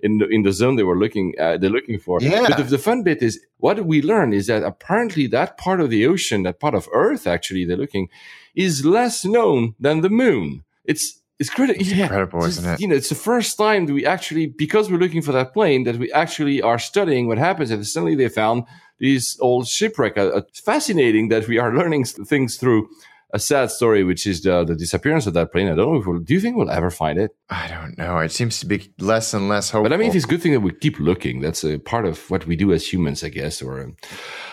[0.00, 2.18] in the in the zone they were looking at, they're looking for.
[2.20, 2.46] Yeah.
[2.48, 5.90] But the, the fun bit is what we learn is that apparently that part of
[5.90, 8.08] the ocean, that part of Earth, actually they're looking,
[8.54, 10.64] is less known than the moon.
[10.84, 11.86] It's it's critical.
[11.86, 12.80] Yeah, incredible, It's- isn't it?
[12.80, 15.84] You know, it's the first time that we actually, because we're looking for that plane,
[15.84, 17.70] that we actually are studying what happens.
[17.70, 18.64] And suddenly they found
[18.98, 20.18] these old shipwreck.
[20.18, 22.88] Uh, it's fascinating that we are learning things through
[23.30, 25.66] a sad story, which is the, the disappearance of that plane.
[25.66, 27.36] I don't know if we'll, do you think we'll ever find it?
[27.50, 28.18] I don't know.
[28.18, 29.90] It seems to be less and less hopeful.
[29.90, 31.40] But I mean, it's a good thing that we keep looking.
[31.40, 33.60] That's a part of what we do as humans, I guess.
[33.60, 33.96] Or, um,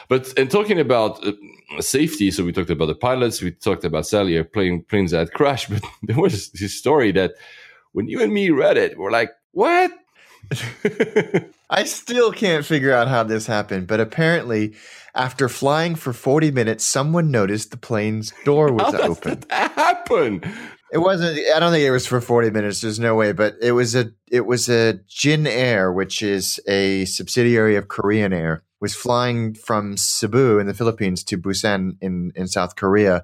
[0.10, 1.32] but and talking about uh,
[1.80, 5.70] safety, so we talked about the pilots, we talked about Sally plane planes that crashed.
[5.70, 7.32] But there was this story that
[7.94, 9.92] when you and me read it, we're like, "What?"
[11.70, 14.76] I still can't figure out how this happened, but apparently,
[15.16, 19.44] after flying for 40 minutes, someone noticed the plane's door was How open.
[19.50, 20.44] that happen?
[20.92, 21.40] It wasn't.
[21.56, 22.82] I don't think it was for 40 minutes.
[22.82, 24.12] There's no way, but it was a.
[24.32, 29.98] It was a Jin Air, which is a subsidiary of Korean Air, was flying from
[29.98, 33.24] Cebu in the Philippines to Busan in in South Korea.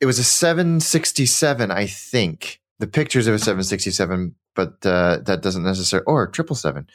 [0.00, 2.60] It was a 767, I think.
[2.78, 6.88] The pictures of a 767, but uh, that doesn't necessarily or triple seven.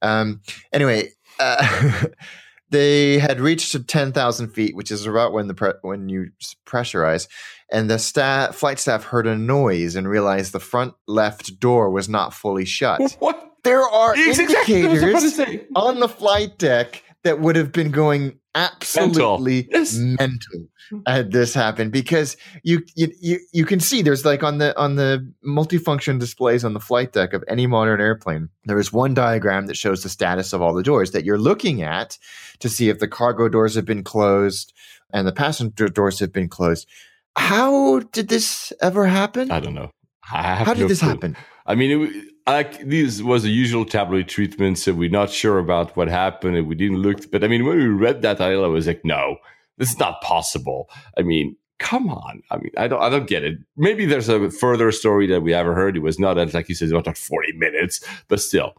[0.00, 0.40] Um,
[0.72, 2.04] anyway, uh,
[2.70, 6.30] they had reached to 10,000 feet, which is about when the pre- when you
[6.66, 7.28] pressurize,
[7.70, 12.08] and the staff flight staff heard a noise and realized the front left door was
[12.08, 13.00] not fully shut.
[13.20, 13.42] What?
[13.64, 15.66] there are It's exactly what I was about to indicators say.
[15.74, 19.96] on the flight deck that would have been going absolutely Yes.
[19.96, 20.68] mental
[21.06, 24.94] had this happened because you, you you you can see there's like on the on
[24.94, 29.66] the multifunction displays on the flight deck of any modern airplane there is one diagram
[29.66, 32.16] that shows the status of all the doors that you're looking at
[32.60, 34.72] to see if the cargo doors have been closed
[35.12, 36.88] and the passenger doors have been closed
[37.36, 39.90] how did this ever happen I don't know.
[40.20, 41.08] How did this clue.
[41.08, 45.58] happen I mean, it, I, this was a usual tabloid treatment, so we're not sure
[45.58, 47.30] about what happened, and we didn't look.
[47.30, 49.38] But I mean, when we read that title, I was like, no,
[49.78, 50.88] this is not possible.
[51.18, 52.42] I mean, come on.
[52.50, 53.58] I mean, I don't, I don't get it.
[53.76, 55.96] Maybe there's a further story that we ever heard.
[55.96, 58.74] It was not as like you said, not 40 minutes, but still.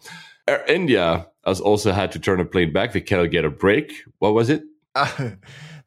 [0.47, 2.93] Air India has also had to turn a plane back.
[2.93, 3.91] They cannot get a break.
[4.19, 4.63] What was it?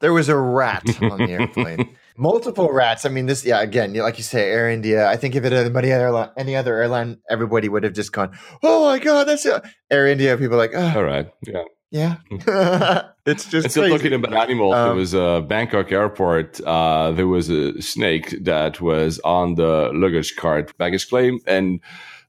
[0.01, 3.05] there was a rat on the airplane multiple rats.
[3.07, 5.09] I mean, this, yeah, again, like you say, Air India.
[5.09, 8.31] I think if it had anybody other any other airline, everybody would have just gone,
[8.63, 9.47] "Oh my god, that's
[9.91, 11.29] Air India." People are like, oh, All right.
[11.47, 11.65] Yeah.
[11.91, 12.17] yeah,
[13.27, 13.97] it's just still crazy.
[13.97, 16.61] talking about animals, there Um, was a Bangkok airport.
[16.61, 21.81] Uh, there was a snake that was on the luggage cart baggage claim, and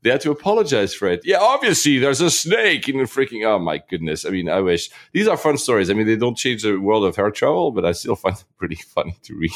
[0.03, 1.21] they had to apologize for it.
[1.23, 3.45] Yeah, obviously there's a snake in the freaking.
[3.45, 4.25] Oh my goodness!
[4.25, 5.89] I mean, I wish these are fun stories.
[5.89, 8.45] I mean, they don't change the world of air travel, but I still find them
[8.57, 9.51] pretty funny to read.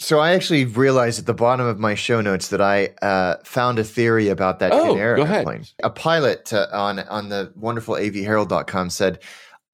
[0.00, 3.80] So I actually realized at the bottom of my show notes that I uh, found
[3.80, 5.18] a theory about that Oh, ahead.
[5.18, 5.64] airplane.
[5.82, 9.18] A pilot uh, on on the wonderful avherald.com said,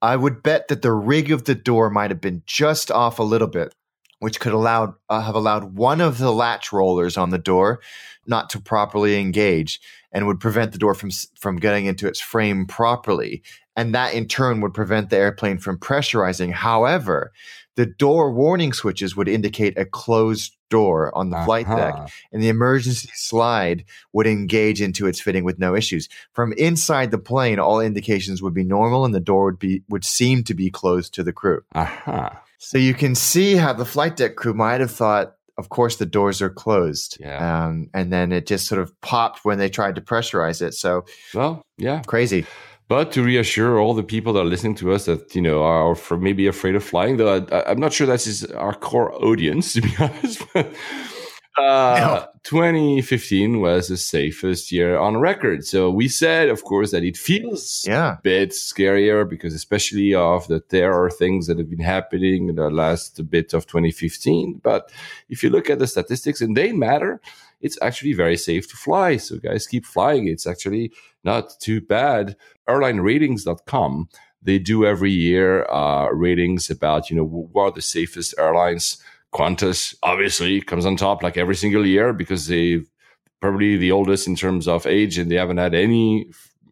[0.00, 3.22] "I would bet that the rig of the door might have been just off a
[3.22, 3.74] little bit,
[4.20, 7.80] which could allow uh, have allowed one of the latch rollers on the door
[8.26, 9.78] not to properly engage
[10.14, 13.42] and would prevent the door from from getting into its frame properly,
[13.76, 16.52] and that in turn would prevent the airplane from pressurizing.
[16.52, 17.32] However."
[17.76, 22.06] The door warning switches would indicate a closed door on the flight deck, Uh-huh.
[22.32, 26.08] and the emergency slide would engage into its fitting with no issues.
[26.34, 30.04] From inside the plane, all indications would be normal, and the door would be would
[30.04, 31.62] seem to be closed to the crew.
[31.74, 32.40] Aha.
[32.58, 36.06] So you can see how the flight deck crew might have thought, of course, the
[36.06, 37.38] doors are closed, Yeah.
[37.66, 40.74] um, and then it just sort of popped when they tried to pressurize it.
[40.74, 42.02] So Well, yeah.
[42.06, 42.44] crazy.
[42.88, 45.96] But to reassure all the people that are listening to us that you know are
[46.18, 49.80] maybe afraid of flying, though I, I'm not sure that is our core audience to
[49.80, 50.42] be honest.
[51.56, 55.64] Uh, 2015 was the safest year on record.
[55.64, 60.48] So we said, of course, that it feels Yeah, a bit scarier because especially of
[60.48, 64.60] the terror things that have been happening in the last bit of 2015.
[64.62, 64.90] But
[65.28, 67.20] if you look at the statistics and they matter,
[67.60, 69.16] it's actually very safe to fly.
[69.16, 70.28] So guys, keep flying.
[70.28, 70.92] It's actually
[71.22, 72.36] not too bad.
[72.68, 74.08] Airlineratings.com,
[74.42, 78.98] they do every year uh, ratings about, you know, what are the safest airlines.
[79.34, 82.88] Qantas obviously comes on top like every single year because they've
[83.40, 86.26] probably the oldest in terms of age and they haven't had any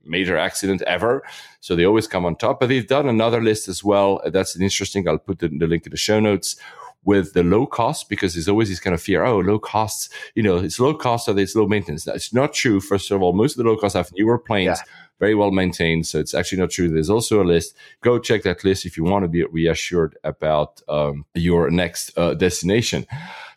[0.05, 1.23] major accident ever.
[1.61, 2.61] So they always come on top.
[2.61, 4.21] But they've done another list as well.
[4.27, 5.09] That's an interesting.
[5.09, 6.57] I'll put the, the link in the show notes
[7.05, 9.25] with the low cost because there's always this kind of fear.
[9.25, 10.09] Oh, low costs.
[10.35, 12.05] You know, it's low cost, so it's low maintenance.
[12.05, 12.81] That's not true.
[12.81, 14.79] First of all, most of the low costs have newer planes.
[14.79, 14.93] Yeah.
[15.23, 16.89] Very well maintained, so it's actually not true.
[16.89, 17.77] There's also a list.
[18.01, 22.35] Go check that list if you want to be reassured about um, your next uh,
[22.35, 23.07] destination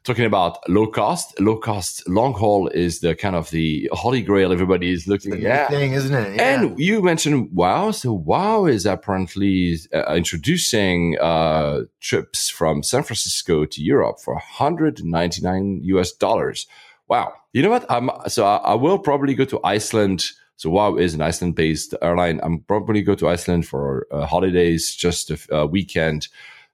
[0.05, 4.51] talking about low cost low cost long haul is the kind of the holy grail
[4.51, 6.35] everybody is looking at thing, isn't it?
[6.35, 6.61] Yeah.
[6.61, 13.65] and you mentioned wow so wow is apparently uh, introducing uh, trips from san francisco
[13.65, 16.67] to europe for 199 us dollars
[17.07, 20.95] wow you know what i'm so i, I will probably go to iceland so wow
[20.95, 25.33] is an iceland based airline i'm probably go to iceland for uh, holidays just a
[25.33, 26.27] f- a weekend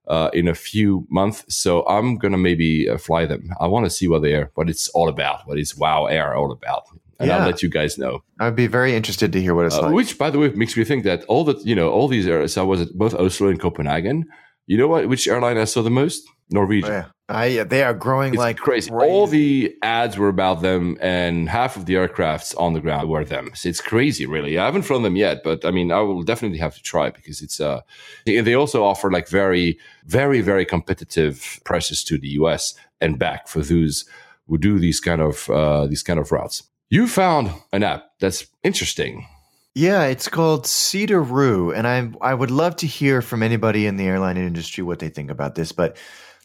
[0.07, 1.45] uh, in a few months.
[1.47, 3.53] So I'm gonna maybe uh, fly them.
[3.61, 6.35] I want to see what they are, what it's all about, what is Wow Air
[6.35, 6.83] all about,
[7.19, 7.37] and Yeah.
[7.37, 8.23] I'll let you guys know.
[8.39, 9.93] I'd be very interested to hear what it's Uh, like.
[9.93, 12.57] which, by the way, makes me think that all that you know, all these airlines.
[12.57, 14.25] I was at both Oslo and Copenhagen.
[14.65, 15.07] You know what?
[15.07, 16.27] Which airline I saw the most?
[16.51, 16.91] Norwegian.
[16.91, 17.05] Yeah.
[17.29, 18.91] I, yeah, they are growing It's like crazy.
[18.91, 23.23] All the ads were about them, and half of the aircrafts on the ground were
[23.23, 23.51] them.
[23.55, 24.57] So it's crazy, really.
[24.57, 27.41] I haven't flown them yet, but I mean, I will definitely have to try because
[27.41, 27.61] it's.
[27.61, 27.81] uh
[28.25, 33.61] They also offer like very, very, very competitive prices to the US and back for
[33.61, 34.03] those
[34.47, 36.63] who do these kind of uh these kind of routes.
[36.89, 39.25] You found an app that's interesting.
[39.73, 43.95] Yeah, it's called Cedar Cedaroo, and I I would love to hear from anybody in
[43.95, 45.71] the airline industry what they think about this.
[45.71, 45.95] But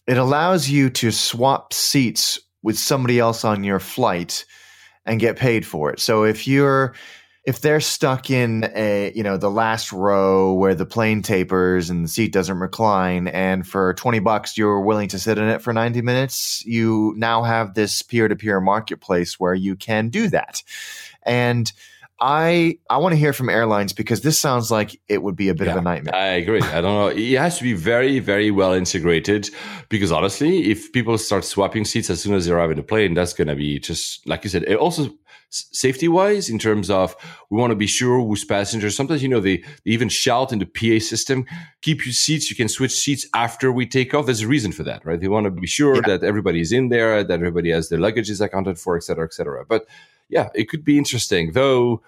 [0.07, 4.45] it allows you to swap seats with somebody else on your flight
[5.05, 6.01] and get paid for it.
[6.01, 6.95] So if you're
[7.45, 12.05] if they're stuck in a you know the last row where the plane tapers and
[12.05, 15.73] the seat doesn't recline, and for twenty bucks you're willing to sit in it for
[15.73, 20.63] ninety minutes, you now have this peer to peer marketplace where you can do that,
[21.23, 21.73] and
[22.19, 25.55] I I want to hear from airlines because this sounds like it would be a
[25.55, 26.15] bit of a nightmare.
[26.15, 26.63] I agree.
[26.63, 27.09] I don't know.
[27.09, 29.51] It has to be very, very well integrated
[29.91, 33.13] because honestly, if people start swapping seats as soon as they arrive in the plane,
[33.15, 34.63] that's going to be just like you said.
[34.65, 35.11] It also
[35.51, 37.15] safety wise, in terms of
[37.51, 38.97] we want to be sure who's passengers.
[38.97, 41.45] Sometimes you know they, they even shout in the PA system,
[41.83, 42.49] "Keep your seats.
[42.51, 45.21] You can switch seats after we take off." There's a reason for that, right?
[45.21, 46.01] They want to be sure Yeah.
[46.09, 49.35] that everybody's in there, that everybody has their luggage is accounted for, et cetera, et
[49.35, 49.65] cetera.
[49.69, 49.87] But
[50.29, 52.03] yeah, it could be interesting, though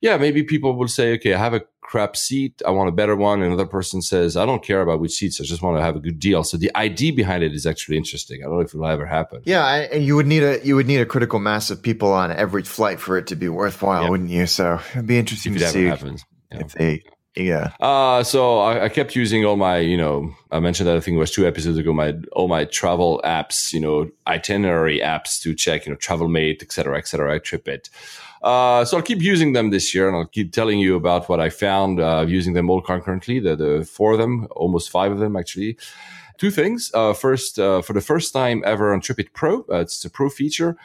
[0.00, 2.60] yeah, maybe people will say, okay, I have a crap seat.
[2.66, 3.40] I want a better one.
[3.40, 5.40] Another person says, I don't care about which seats.
[5.40, 6.42] I just want to have a good deal.
[6.42, 8.40] So the idea behind it is actually interesting.
[8.42, 9.42] I don't know if it'll ever happen.
[9.44, 12.12] Yeah, I- and you would need a you would need a critical mass of people
[12.12, 14.08] on every flight for it to be worthwhile, Yeah.
[14.10, 14.46] wouldn't you?
[14.48, 16.24] So it'd be interesting If to it ever see happens.
[16.50, 16.58] Yeah.
[16.62, 17.02] if they
[17.36, 17.72] Yeah.
[17.80, 21.14] Uh, so I, I, kept using all my, you know, I mentioned that I think
[21.14, 25.54] it was two episodes ago, my, all my travel apps, you know, itinerary apps to
[25.54, 27.88] check, you know, TravelMate, et cetera, et cetera, TripIt.
[28.42, 31.40] Uh, so I'll keep using them this year and I'll keep telling you about what
[31.40, 35.18] I found, uh, using them all concurrently, the, the four of them, almost five of
[35.18, 35.78] them actually.
[36.36, 36.90] Two things.
[36.92, 40.28] Uh, first, uh, for the first time ever on TripIt Pro, uh, it's a pro
[40.28, 40.76] feature.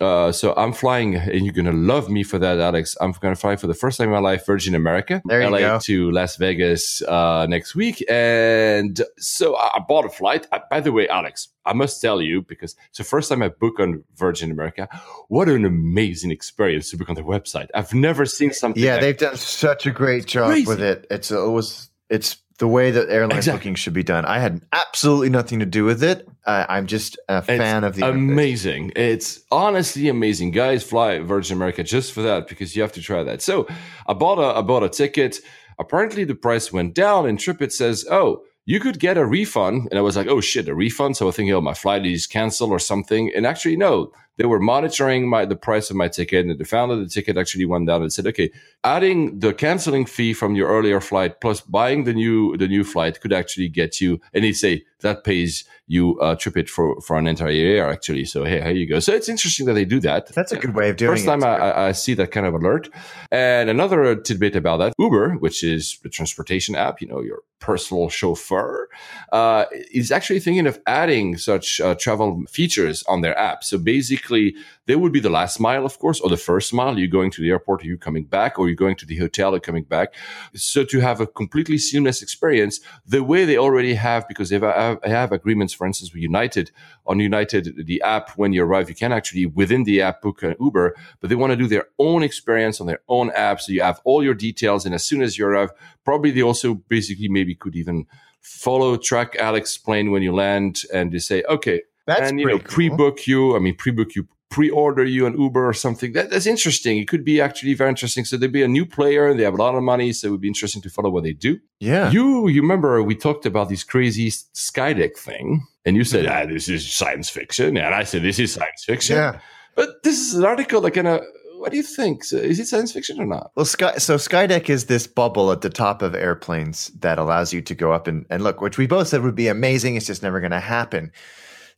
[0.00, 2.96] Uh, so I'm flying, and you're gonna love me for that, Alex.
[3.00, 5.58] I'm gonna fly for the first time in my life Virgin America, there you LA
[5.58, 5.78] go.
[5.84, 10.46] to Las Vegas uh, next week, and so I bought a flight.
[10.52, 13.48] Uh, by the way, Alex, I must tell you because it's the first time I
[13.48, 14.88] book on Virgin America.
[15.28, 17.68] What an amazing experience to book on their website!
[17.74, 18.82] I've never seen something.
[18.82, 20.66] Yeah, like they've done such a great job crazy.
[20.66, 21.06] with it.
[21.10, 23.58] It's it was it's the way that airline Exactly.
[23.58, 24.24] booking should be done.
[24.24, 26.26] I had absolutely nothing to do with it.
[26.46, 28.92] Uh, I'm just a fan of the amazing.
[28.96, 30.52] It's honestly amazing.
[30.52, 33.42] Guys, fly Virgin America just for that because you have to try that.
[33.42, 33.66] So
[34.06, 35.38] I bought a I bought a ticket.
[35.78, 39.98] Apparently the price went down, and TripIt says, "Oh, you could get a refund." And
[39.98, 42.26] I was like, "Oh shit, a refund!" So I was thinking, "Oh, my flight is
[42.26, 44.12] canceled or something." And actually, no.
[44.38, 47.36] They were monitoring my the price of my ticket, and they found that the ticket
[47.36, 48.02] actually went down.
[48.02, 48.50] And said, "Okay,
[48.84, 53.20] adding the canceling fee from your earlier flight plus buying the new the new flight
[53.20, 57.16] could actually get you." And they say that pays you uh, trip it for for
[57.16, 58.24] an entire year actually.
[58.24, 58.98] So hey, here you go.
[59.00, 60.26] So it's interesting that they do that.
[60.34, 61.26] That's a good way of doing First it.
[61.28, 62.88] time I, I- I see that kind of alert.
[63.30, 68.08] And another tidbit about that, Uber, which is the transportation app, you know, your personal
[68.08, 68.88] chauffeur,
[69.32, 73.62] uh, is actually thinking of adding such uh, travel features on their app.
[73.64, 74.54] So basically,
[74.86, 76.98] they would be the last mile, of course, or the first mile.
[76.98, 79.54] You're going to the airport, or you're coming back, or you're going to the hotel
[79.54, 80.14] and coming back.
[80.54, 85.02] So to have a completely seamless experience, the way they already have, because they have,
[85.04, 86.70] have agreements, for instance, with United.
[87.06, 90.54] On United, the app, when you arrive, you can actually within the app book an
[90.60, 93.60] Uber, but they want to do their own experience on their own app.
[93.60, 95.70] So you have all your details, and as soon as you arrive,
[96.04, 98.06] probably they also basically maybe could even
[98.40, 102.58] follow track Alex plane when you land, and they say, okay, That's and you know
[102.58, 102.74] cool.
[102.74, 103.56] pre-book you.
[103.56, 106.12] I mean, pre-book you, pre-order you an Uber or something.
[106.12, 106.98] That, that's interesting.
[106.98, 108.24] It could be actually very interesting.
[108.24, 109.28] So they'd be a new player.
[109.28, 111.24] And they have a lot of money, so it would be interesting to follow what
[111.24, 111.58] they do.
[111.80, 112.10] Yeah.
[112.10, 116.68] You, you remember we talked about this crazy Skydeck thing, and you said, "Ah, this
[116.68, 119.40] is science fiction," and I said, "This is science fiction." yeah.
[119.74, 121.20] But this is an article that kind of.
[121.58, 122.22] What do you think?
[122.22, 123.50] So is it science fiction or not?
[123.54, 127.62] Well, Sky, so Skydeck is this bubble at the top of airplanes that allows you
[127.62, 129.96] to go up and, and look, which we both said would be amazing.
[129.96, 131.12] It's just never going to happen.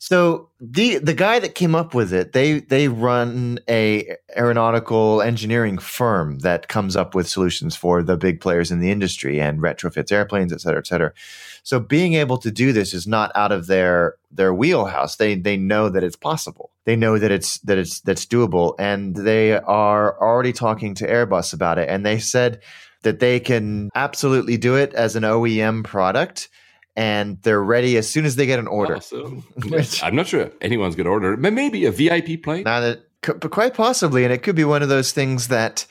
[0.01, 5.77] So the the guy that came up with it, they they run a aeronautical engineering
[5.79, 10.13] firm that comes up with solutions for the big players in the industry and retrofits
[10.13, 11.13] airplanes, et cetera, et cetera.
[11.65, 15.17] So being able to do this is not out of their their wheelhouse.
[15.17, 16.71] They they know that it's possible.
[16.85, 21.53] They know that it's that it's that's doable, and they are already talking to Airbus
[21.53, 21.89] about it.
[21.89, 22.61] And they said
[23.03, 26.49] that they can absolutely do it as an OEM product,
[26.99, 28.97] and they're ready as soon as they get an order.
[28.97, 29.45] Awesome.
[29.69, 32.65] Which- I'm not sure anyone's going to order, but maybe a VIP plane.
[32.65, 35.87] Now that could, but quite possibly, and it could be one of those things that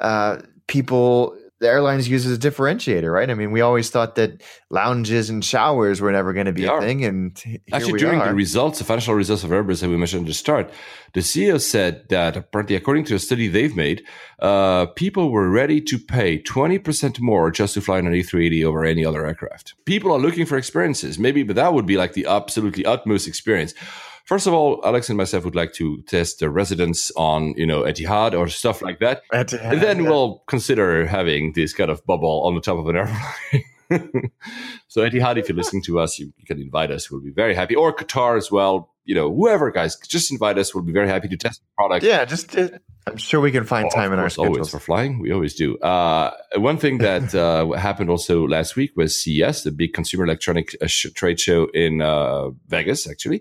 [0.00, 3.28] uh, people, the airlines use as a differentiator, right?
[3.28, 6.68] I mean, we always thought that lounges and showers were never going to be They
[6.68, 6.80] a are.
[6.80, 7.42] thing, and
[7.72, 8.28] Actually, during are.
[8.28, 10.70] the results, the financial results of Airbus that we mentioned at the start,
[11.14, 14.04] the CEO said that apparently, according to a study they've made,
[14.38, 18.84] uh, people were ready to pay 20% more just to fly on an A380 over
[18.84, 19.74] any other aircraft.
[19.84, 23.74] People are looking for experiences, maybe, but that would be like the absolutely utmost experience.
[24.28, 27.84] First of all, Alex and myself would like to test the residence on, you know,
[27.84, 29.22] Etihad or stuff like that.
[29.72, 34.30] And then we'll consider having this kind of bubble on the top of an airplane.
[34.88, 37.10] so Etihad, if you're listening to us, you, you can invite us.
[37.10, 37.74] We'll be very happy.
[37.74, 38.90] Or Qatar as well.
[39.08, 40.74] You know, whoever, guys, just invite us.
[40.74, 42.04] We'll be very happy to test the product.
[42.04, 42.68] yeah, just uh,
[43.06, 45.18] I'm sure we can find Oh, time in our course, always for flying.
[45.18, 45.78] We always do.
[45.78, 50.76] Uh, one thing that uh, happened also last week was CES, the big consumer electronic
[50.82, 53.40] uh, sh- trade show in uh, Vegas, actually.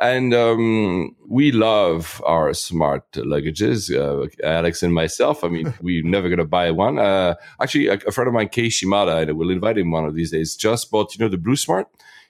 [0.00, 5.44] And um, we love our smart luggages, uh, Alex and myself.
[5.44, 6.98] I mean, we're never going to buy one.
[6.98, 10.14] Uh, actually, a, a friend of mine, Kei Shimada, and we'll invite him one of
[10.14, 11.84] these days, just bought, you know, the Bluesmart.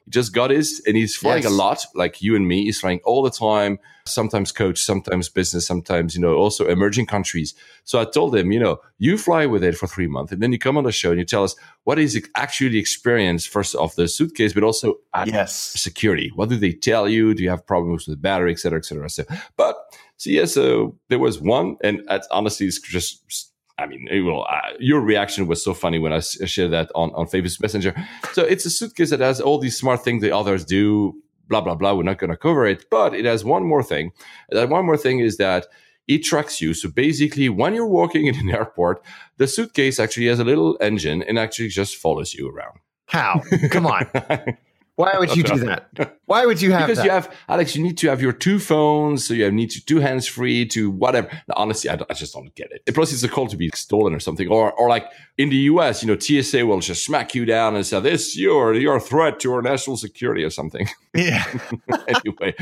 [0.05, 1.53] He just got his, and he's flying Yes.
[1.53, 2.65] a lot, like you and me.
[2.65, 3.79] He's flying all the time.
[4.05, 7.55] Sometimes coach, sometimes business, sometimes you know also emerging countries.
[7.85, 10.51] So I told him, you know, you fly with it for three months, and then
[10.53, 13.47] you come on the show and you tell us what is it actually the experience
[13.47, 16.33] first of the suitcase, but also Yes, security.
[16.35, 17.33] What do they tell you?
[17.35, 19.09] Do you have problems with the battery, et cetera, et cetera?
[19.09, 19.25] So,
[19.57, 19.77] but
[20.17, 23.52] so yeah, so there was one, and honestly, it's just.
[23.83, 26.91] I mean, it will, uh, your reaction was so funny when I s- shared that
[26.95, 27.95] on, on Facebook Messenger.
[28.33, 31.15] So it's a suitcase that has all these smart things the others do,
[31.49, 31.93] blah, blah, blah.
[31.95, 34.13] We're not going to cover it, but it has one more thing.
[34.51, 35.67] That one more thing is that
[36.09, 36.75] it tracks you.
[36.75, 39.03] So basically, when you're walking in an airport,
[39.37, 42.79] the suitcase actually has a little engine and actually just follows you around.
[43.07, 43.43] How?
[43.71, 44.09] Come on.
[44.97, 46.19] Why would you do that?
[46.27, 47.05] Why would you have because that?
[47.05, 50.01] you have Alex, you need to have your two phones, so you need to two
[50.01, 51.29] hands free to whatever.
[51.49, 52.95] Now, honestly, I, I, just don't get it.
[52.95, 56.03] Plus, it's a call to be stolen or something, or or like in the U.S.,
[56.03, 59.41] you know, TSA will just smack you down and say this you're you're a threat
[59.41, 60.89] to our national security or something.
[61.15, 61.45] Yeah.
[62.09, 62.55] anyway,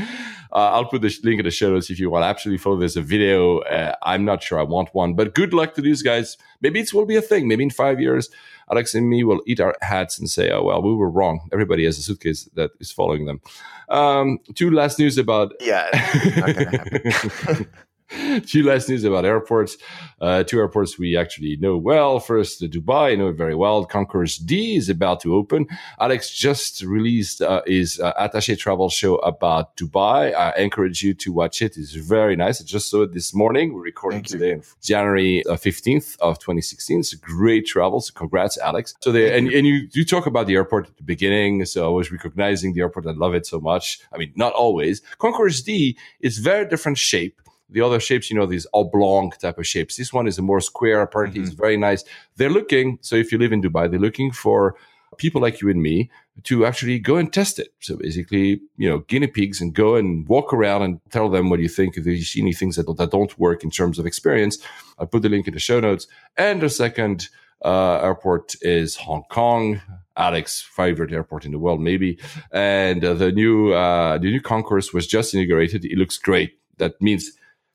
[0.51, 2.75] uh, I'll put the link in the show notes if you want Absolutely follow.
[2.75, 3.59] There's a video.
[3.59, 6.35] Uh, I'm not sure I want one, but good luck to these guys.
[6.59, 7.47] Maybe it will be a thing.
[7.47, 8.29] Maybe in five years
[8.71, 11.49] Alex and me will eat our hats and say, oh, well, we were wrong.
[11.51, 13.41] Everybody has a suitcase that is following them.
[13.89, 15.53] Um, two last news about.
[15.59, 15.89] Yeah.
[18.45, 19.77] Two last news about airports.
[20.19, 22.19] Uh, two airports we actually know well.
[22.19, 23.85] First, Dubai, I know it very well.
[23.85, 25.67] Concourse D is about to open.
[25.99, 30.35] Alex just released uh, his uh, Attaché Travel show about Dubai.
[30.35, 31.77] I encourage you to watch it.
[31.77, 32.61] It's very nice.
[32.61, 33.73] I just saw it this morning.
[33.73, 36.99] We're recording Thank today, January 15th uh, of 2016.
[36.99, 38.01] It's a great travel.
[38.01, 38.93] So congrats, Alex.
[39.01, 41.65] So they, and, and you, you talk about the airport at the beginning.
[41.65, 43.07] So I was recognizing the airport.
[43.07, 44.01] I love it so much.
[44.13, 45.01] I mean, not always.
[45.17, 47.41] Concourse D is very different shape
[47.71, 49.97] the other shapes, you know, these oblong type of shapes.
[49.97, 51.01] This one is a more square.
[51.01, 51.47] Apparently, mm-hmm.
[51.47, 52.03] it's very nice.
[52.35, 52.99] They're looking.
[53.01, 54.75] So if you live in Dubai, they're looking for
[55.17, 56.09] people like you and me
[56.43, 57.73] to actually go and test it.
[57.79, 61.59] So basically, you know, guinea pigs and go and walk around and tell them what
[61.59, 61.97] you think.
[61.97, 64.57] If you see any things that, that don't work in terms of experience,
[64.97, 66.07] I'll put the link in the show notes.
[66.37, 67.27] And the second
[67.63, 69.81] uh, airport is Hong Kong.
[70.17, 72.19] Alex' favorite airport in the world, maybe.
[72.51, 75.85] And uh, the new uh, the new concourse was just inaugurated.
[75.85, 76.59] It looks great.
[76.77, 77.31] That means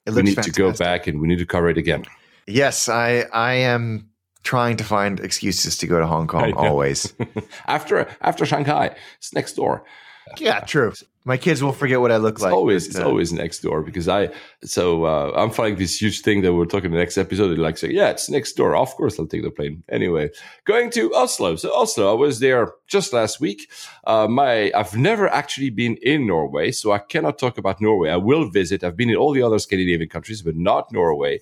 [0.07, 0.55] we need fantastic.
[0.55, 2.05] to go back and we need to cover it again.
[2.47, 4.09] Yes, I I am
[4.43, 7.13] trying to find excuses to go to Hong Kong always.
[7.67, 9.85] after after Shanghai, it's next door.
[10.39, 10.93] Yeah, true.
[11.27, 12.53] My kids will forget what I look it's like.
[12.53, 14.31] Always, it's uh, always next door because I.
[14.63, 17.49] So uh, I'm finding this huge thing that we're talking in the next episode.
[17.49, 18.77] They like say, yeah, it's next door.
[18.77, 19.83] Of course, I'll take the plane.
[19.89, 20.31] Anyway,
[20.67, 21.57] going to Oslo.
[21.57, 23.69] So Oslo, I was there just last week.
[24.07, 28.11] Uh, my I've never actually been in Norway, so I cannot talk about Norway.
[28.11, 28.85] I will visit.
[28.85, 31.41] I've been in all the other Scandinavian countries, but not Norway.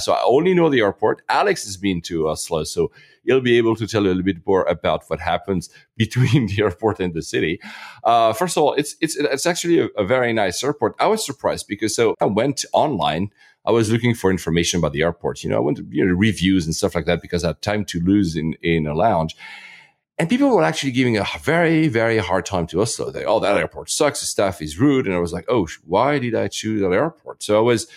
[0.00, 1.22] So I only know the airport.
[1.30, 2.90] Alex has been to Oslo, so
[3.24, 7.00] he'll be able to tell a little bit more about what happens between the airport
[7.00, 7.60] and the city.
[8.02, 10.94] Uh, first of all, it's it's it's actually a, a, very nice airport.
[10.98, 13.30] I was surprised because so I went online.
[13.66, 15.42] I was looking for information about the airport.
[15.42, 17.62] You know, I went to you know reviews and stuff like that because I had
[17.62, 19.36] time to lose in in a lounge.
[20.16, 22.94] And people were actually giving a very, very hard time to us.
[22.94, 24.20] So they, oh, that airport sucks.
[24.20, 25.06] The staff is rude.
[25.06, 27.42] And I was like, oh, why did I choose that airport?
[27.42, 27.88] So I was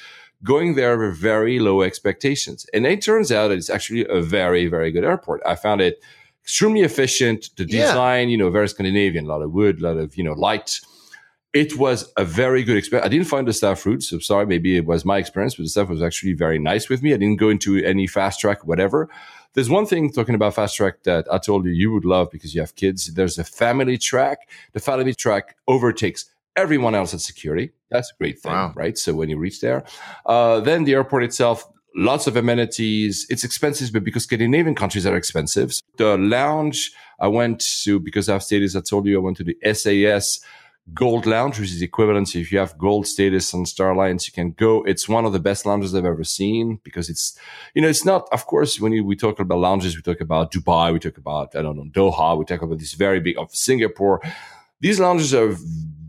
[0.44, 2.66] going there with very low expectations.
[2.74, 5.42] And it turns out it's actually a very, very good airport.
[5.46, 6.02] I found it
[6.44, 7.50] extremely efficient.
[7.56, 8.32] The design, yeah.
[8.32, 10.80] you know, very Scandinavian, a lot of wood, a lot of, you know, light.
[11.58, 13.04] It was a very good experience.
[13.04, 15.70] I didn't find the staff rude, so sorry, maybe it was my experience, but the
[15.70, 17.16] staff was actually very nice with me.
[17.16, 19.10] I didn't go into any fast track, whatever.
[19.54, 22.54] There's one thing talking about fast track that I told you you would love because
[22.54, 23.12] you have kids.
[23.12, 24.48] There's a family track.
[24.74, 27.72] The family track overtakes everyone else at security.
[27.90, 28.74] That's a great thing, wow.
[28.76, 28.96] right?
[28.96, 29.84] So when you reach there,
[30.28, 33.26] uh, then the airport itself, lots of amenities.
[33.32, 35.72] It's expensive, but because Scandinavian countries are expensive.
[35.98, 38.76] The lounge I went to because I have status.
[38.76, 40.40] I told you I went to the SAS
[40.94, 42.30] Gold Lounge, which is equivalent.
[42.30, 44.84] So if you have gold status on Star Alliance, you can go.
[44.84, 47.38] It's one of the best lounges I've ever seen because it's,
[47.74, 50.52] you know, it's not, of course, when you, we talk about lounges, we talk about
[50.54, 53.54] Dubai, we talk about, I don't know, Doha, we talk about this very big of
[53.54, 54.22] Singapore.
[54.80, 55.56] These lounges are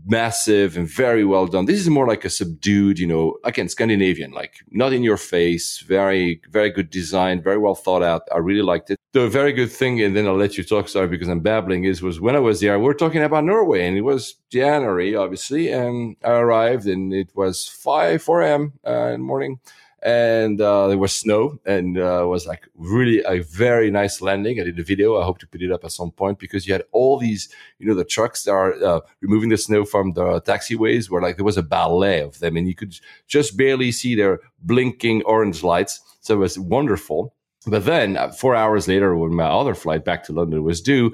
[0.09, 1.65] massive and very well done.
[1.65, 5.79] This is more like a subdued, you know, again, Scandinavian, like not in your face,
[5.79, 8.23] very, very good design, very well thought out.
[8.33, 8.99] I really liked it.
[9.13, 12.01] The very good thing, and then I'll let you talk, sorry, because I'm babbling, is
[12.01, 15.71] was when I was there, we were talking about Norway and it was January, obviously,
[15.71, 18.73] and I arrived and it was 5, 4 a.m.
[18.85, 19.59] Uh, in the morning
[20.01, 24.59] and uh, there was snow and uh, was like really a very nice landing.
[24.59, 25.19] I did a video.
[25.19, 27.87] I hope to put it up at some point because you had all these, you
[27.87, 31.45] know, the trucks that are uh, removing the snow from the taxiways where like there
[31.45, 32.95] was a ballet of them and you could
[33.27, 35.99] just barely see their blinking orange lights.
[36.21, 37.33] So it was wonderful.
[37.67, 41.13] But then uh, four hours later, when my other flight back to London was due,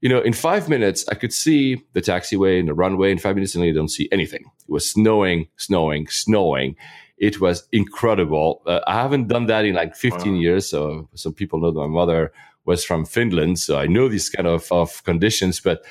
[0.00, 3.10] you know, in five minutes, I could see the taxiway and the runway.
[3.10, 4.44] In five minutes, and I don't see anything.
[4.68, 6.76] It was snowing, snowing, snowing
[7.16, 8.62] it was incredible.
[8.66, 10.40] Uh, I haven't done that in like 15 wow.
[10.40, 10.68] years.
[10.68, 12.32] So some people know that my mother
[12.64, 13.58] was from Finland.
[13.58, 15.84] So I know these kind of, of conditions, but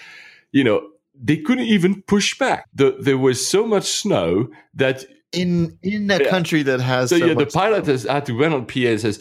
[0.51, 2.67] you know, they couldn't even push back.
[2.73, 7.25] The, there was so much snow that in in a country that has so, so
[7.25, 9.19] yeah, the pilot has had to run on PA and says,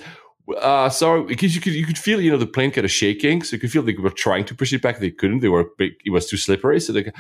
[0.59, 3.42] Uh, sorry, because you could you could feel you know the plane kind of shaking,
[3.42, 5.40] so you could feel they were trying to push it back, they couldn't.
[5.40, 7.12] They were big, it was too slippery, so they,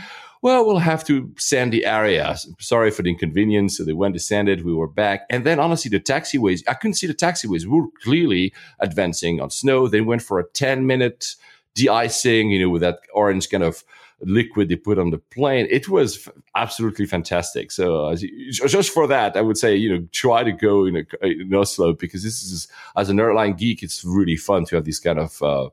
[0.42, 2.36] well, we'll have to sand the area.
[2.58, 3.76] Sorry for the inconvenience.
[3.76, 4.64] So they went to sand it.
[4.64, 7.64] We were back, and then honestly, the taxiways I couldn't see the taxiways.
[7.64, 9.88] We were clearly advancing on snow.
[9.88, 11.34] They went for a ten minute
[11.74, 13.82] de-icing, you know, with that orange kind of
[14.22, 15.66] liquid they put on the plane.
[15.70, 17.70] It was f- absolutely fantastic.
[17.70, 18.16] So uh,
[18.50, 21.92] just for that, I would say, you know, try to go in, a, in Oslo
[21.92, 25.42] because this is, as an airline geek, it's really fun to have these kind of,
[25.42, 25.68] uh,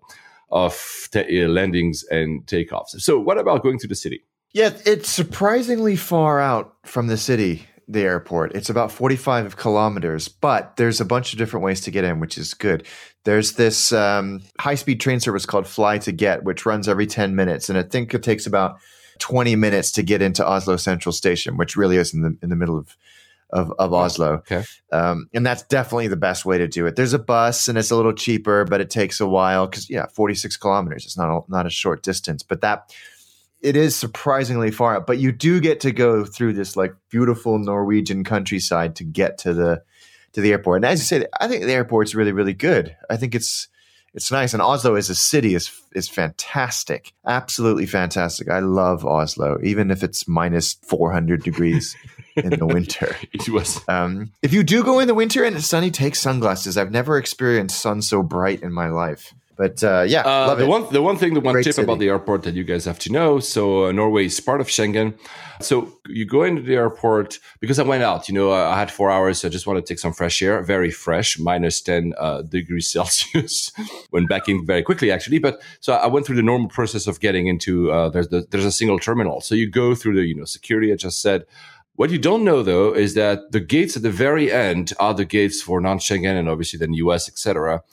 [0.52, 3.00] of uh, landings and takeoffs.
[3.00, 4.24] So what about going to the city?
[4.52, 8.56] Yeah, it's surprisingly far out from the city the airport.
[8.56, 12.38] It's about 45 kilometers, but there's a bunch of different ways to get in, which
[12.38, 12.86] is good.
[13.26, 17.68] There's this um, high speed train service called Flytoget, which runs every 10 minutes.
[17.68, 18.78] And I think it takes about
[19.18, 22.56] 20 minutes to get into Oslo Central Station, which really is in the, in the
[22.56, 22.96] middle of,
[23.50, 24.34] of, of Oslo.
[24.34, 24.64] Okay.
[24.92, 26.96] Um, and that's definitely the best way to do it.
[26.96, 30.06] There's a bus and it's a little cheaper, but it takes a while because, yeah,
[30.14, 31.06] 46 kilometers.
[31.06, 32.96] It's not a, not a short distance, but that
[33.62, 37.60] it is surprisingly far out, but you do get to go through this like beautiful
[37.60, 39.84] Norwegian countryside to get to the
[40.34, 40.78] to the airport.
[40.78, 42.96] And as you say, I think the airport's really really good.
[43.10, 43.68] I think it's
[44.14, 48.50] it's nice, and Oslo as a city is is fantastic, absolutely fantastic.
[48.50, 51.96] I love Oslo, even if it's minus four hundred degrees
[52.36, 53.16] in the winter.
[53.34, 53.82] it was.
[53.88, 56.78] Um, if you do go in the winter and it's sunny, take sunglasses.
[56.78, 59.34] I've never experienced sun so bright in my life.
[59.60, 60.68] But uh, yeah, uh, the it.
[60.70, 61.84] one the one thing, the one Great tip city.
[61.84, 63.42] about the airport that you guys have to know.
[63.42, 65.20] So uh, Norway is part of Schengen.
[65.60, 68.30] So you go into the airport because I went out.
[68.30, 69.40] You know, I had four hours.
[69.40, 72.90] So I just want to take some fresh air, very fresh, minus ten uh, degrees
[72.90, 73.74] Celsius.
[74.14, 75.40] went back in very quickly, actually.
[75.40, 77.92] But so I went through the normal process of getting into.
[77.92, 79.42] Uh, there's the, there's a single terminal.
[79.42, 80.94] So you go through the you know security.
[80.94, 81.46] I just said.
[81.96, 85.26] What you don't know though is that the gates at the very end are the
[85.26, 87.84] gates for non-Schengen and obviously then US, etc.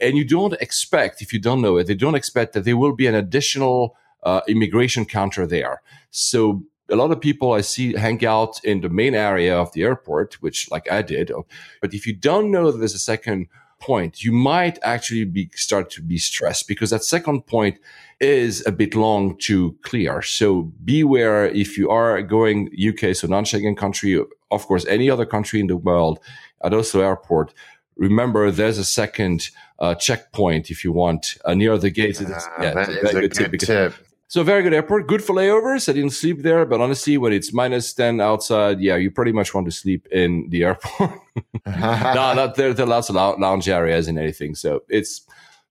[0.00, 2.94] And you don't expect, if you don't know it, they don't expect that there will
[2.94, 5.82] be an additional uh, immigration counter there.
[6.10, 9.82] So a lot of people I see hang out in the main area of the
[9.82, 11.32] airport, which like I did.
[11.80, 13.48] But if you don't know that there's a second
[13.80, 17.78] point, you might actually be start to be stressed because that second point
[18.20, 20.22] is a bit long to clear.
[20.22, 24.18] So beware if you are going UK, so non-Schengen country,
[24.50, 26.18] of course, any other country in the world
[26.64, 27.52] at Oslo Airport.
[27.96, 32.20] Remember, there's a second uh, checkpoint if you want uh, near the gates.
[32.20, 33.92] It's- Ah, yeah, that is a tip good tip.
[34.28, 35.88] so very good airport, good for layovers.
[35.88, 39.54] I didn't sleep there, but honestly, when it's minus ten outside, yeah, you pretty much
[39.54, 41.10] want to sleep in the airport.
[41.66, 42.72] no, not there.
[42.74, 45.22] There are lots of lounge areas and anything, so it's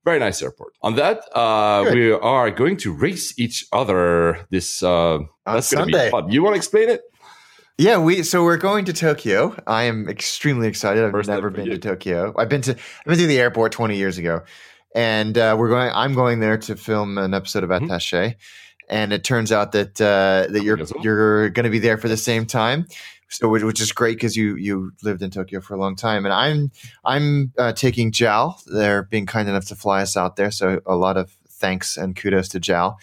[0.04, 0.72] very nice airport.
[0.82, 4.82] On that, uh, we are going to race each other this.
[4.82, 6.06] Uh, that's Sunday.
[6.06, 6.30] be fun.
[6.30, 7.02] You want to explain it?
[7.78, 9.54] Yeah, we so we're going to Tokyo.
[9.66, 11.04] I am extremely excited.
[11.04, 11.72] I've First never been you.
[11.72, 12.34] to Tokyo.
[12.38, 14.42] I've been to I've been to the airport 20 years ago.
[14.94, 17.86] And uh, we're going I'm going there to film an episode of Mhm.
[17.88, 18.36] Attaché.
[18.88, 22.16] And it turns out that uh, that you're you're going to be there for the
[22.16, 22.86] same time.
[23.28, 26.24] So which, which is great because you you lived in Tokyo for a long time,
[26.24, 26.70] and I'm
[27.04, 28.58] I'm uh, taking JAL.
[28.66, 32.14] They're being kind enough to fly us out there, so a lot of thanks and
[32.14, 32.98] kudos to JAL.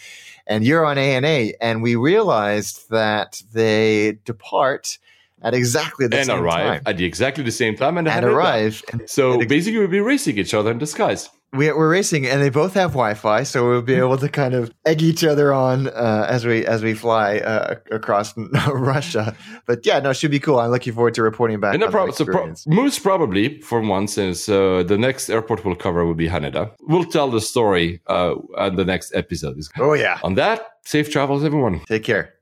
[0.46, 4.98] And you're on ANA, and we realized that they depart
[5.42, 8.24] at exactly the and same arrive time at the, exactly the same time and, and
[8.24, 8.82] arrive.
[8.92, 11.28] And So and basically, we'll be racing each other in disguise.
[11.54, 14.72] We, we're racing, and they both have Wi-Fi, so we'll be able to kind of
[14.86, 18.34] egg each other on uh, as we as we fly uh, across
[18.68, 19.36] Russia.
[19.66, 20.58] But yeah, no, it should be cool.
[20.58, 21.74] I'm looking forward to reporting back.
[21.74, 22.14] And no problem.
[22.14, 22.66] So pro- experience.
[22.66, 26.72] most probably, for once, since uh, the next airport we'll cover will be Haneda.
[26.80, 29.58] We'll tell the story uh, on the next episode.
[29.78, 31.80] oh yeah, On that, safe travels, everyone.
[31.86, 32.34] take care.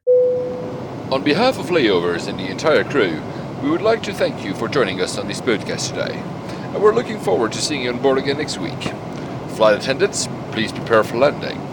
[1.11, 3.21] On behalf of Layovers and the entire crew,
[3.63, 6.17] we would like to thank you for joining us on this podcast today.
[6.83, 8.83] We're looking forward to seeing you on board again next week.
[9.51, 11.72] Flight attendants, please prepare for landing.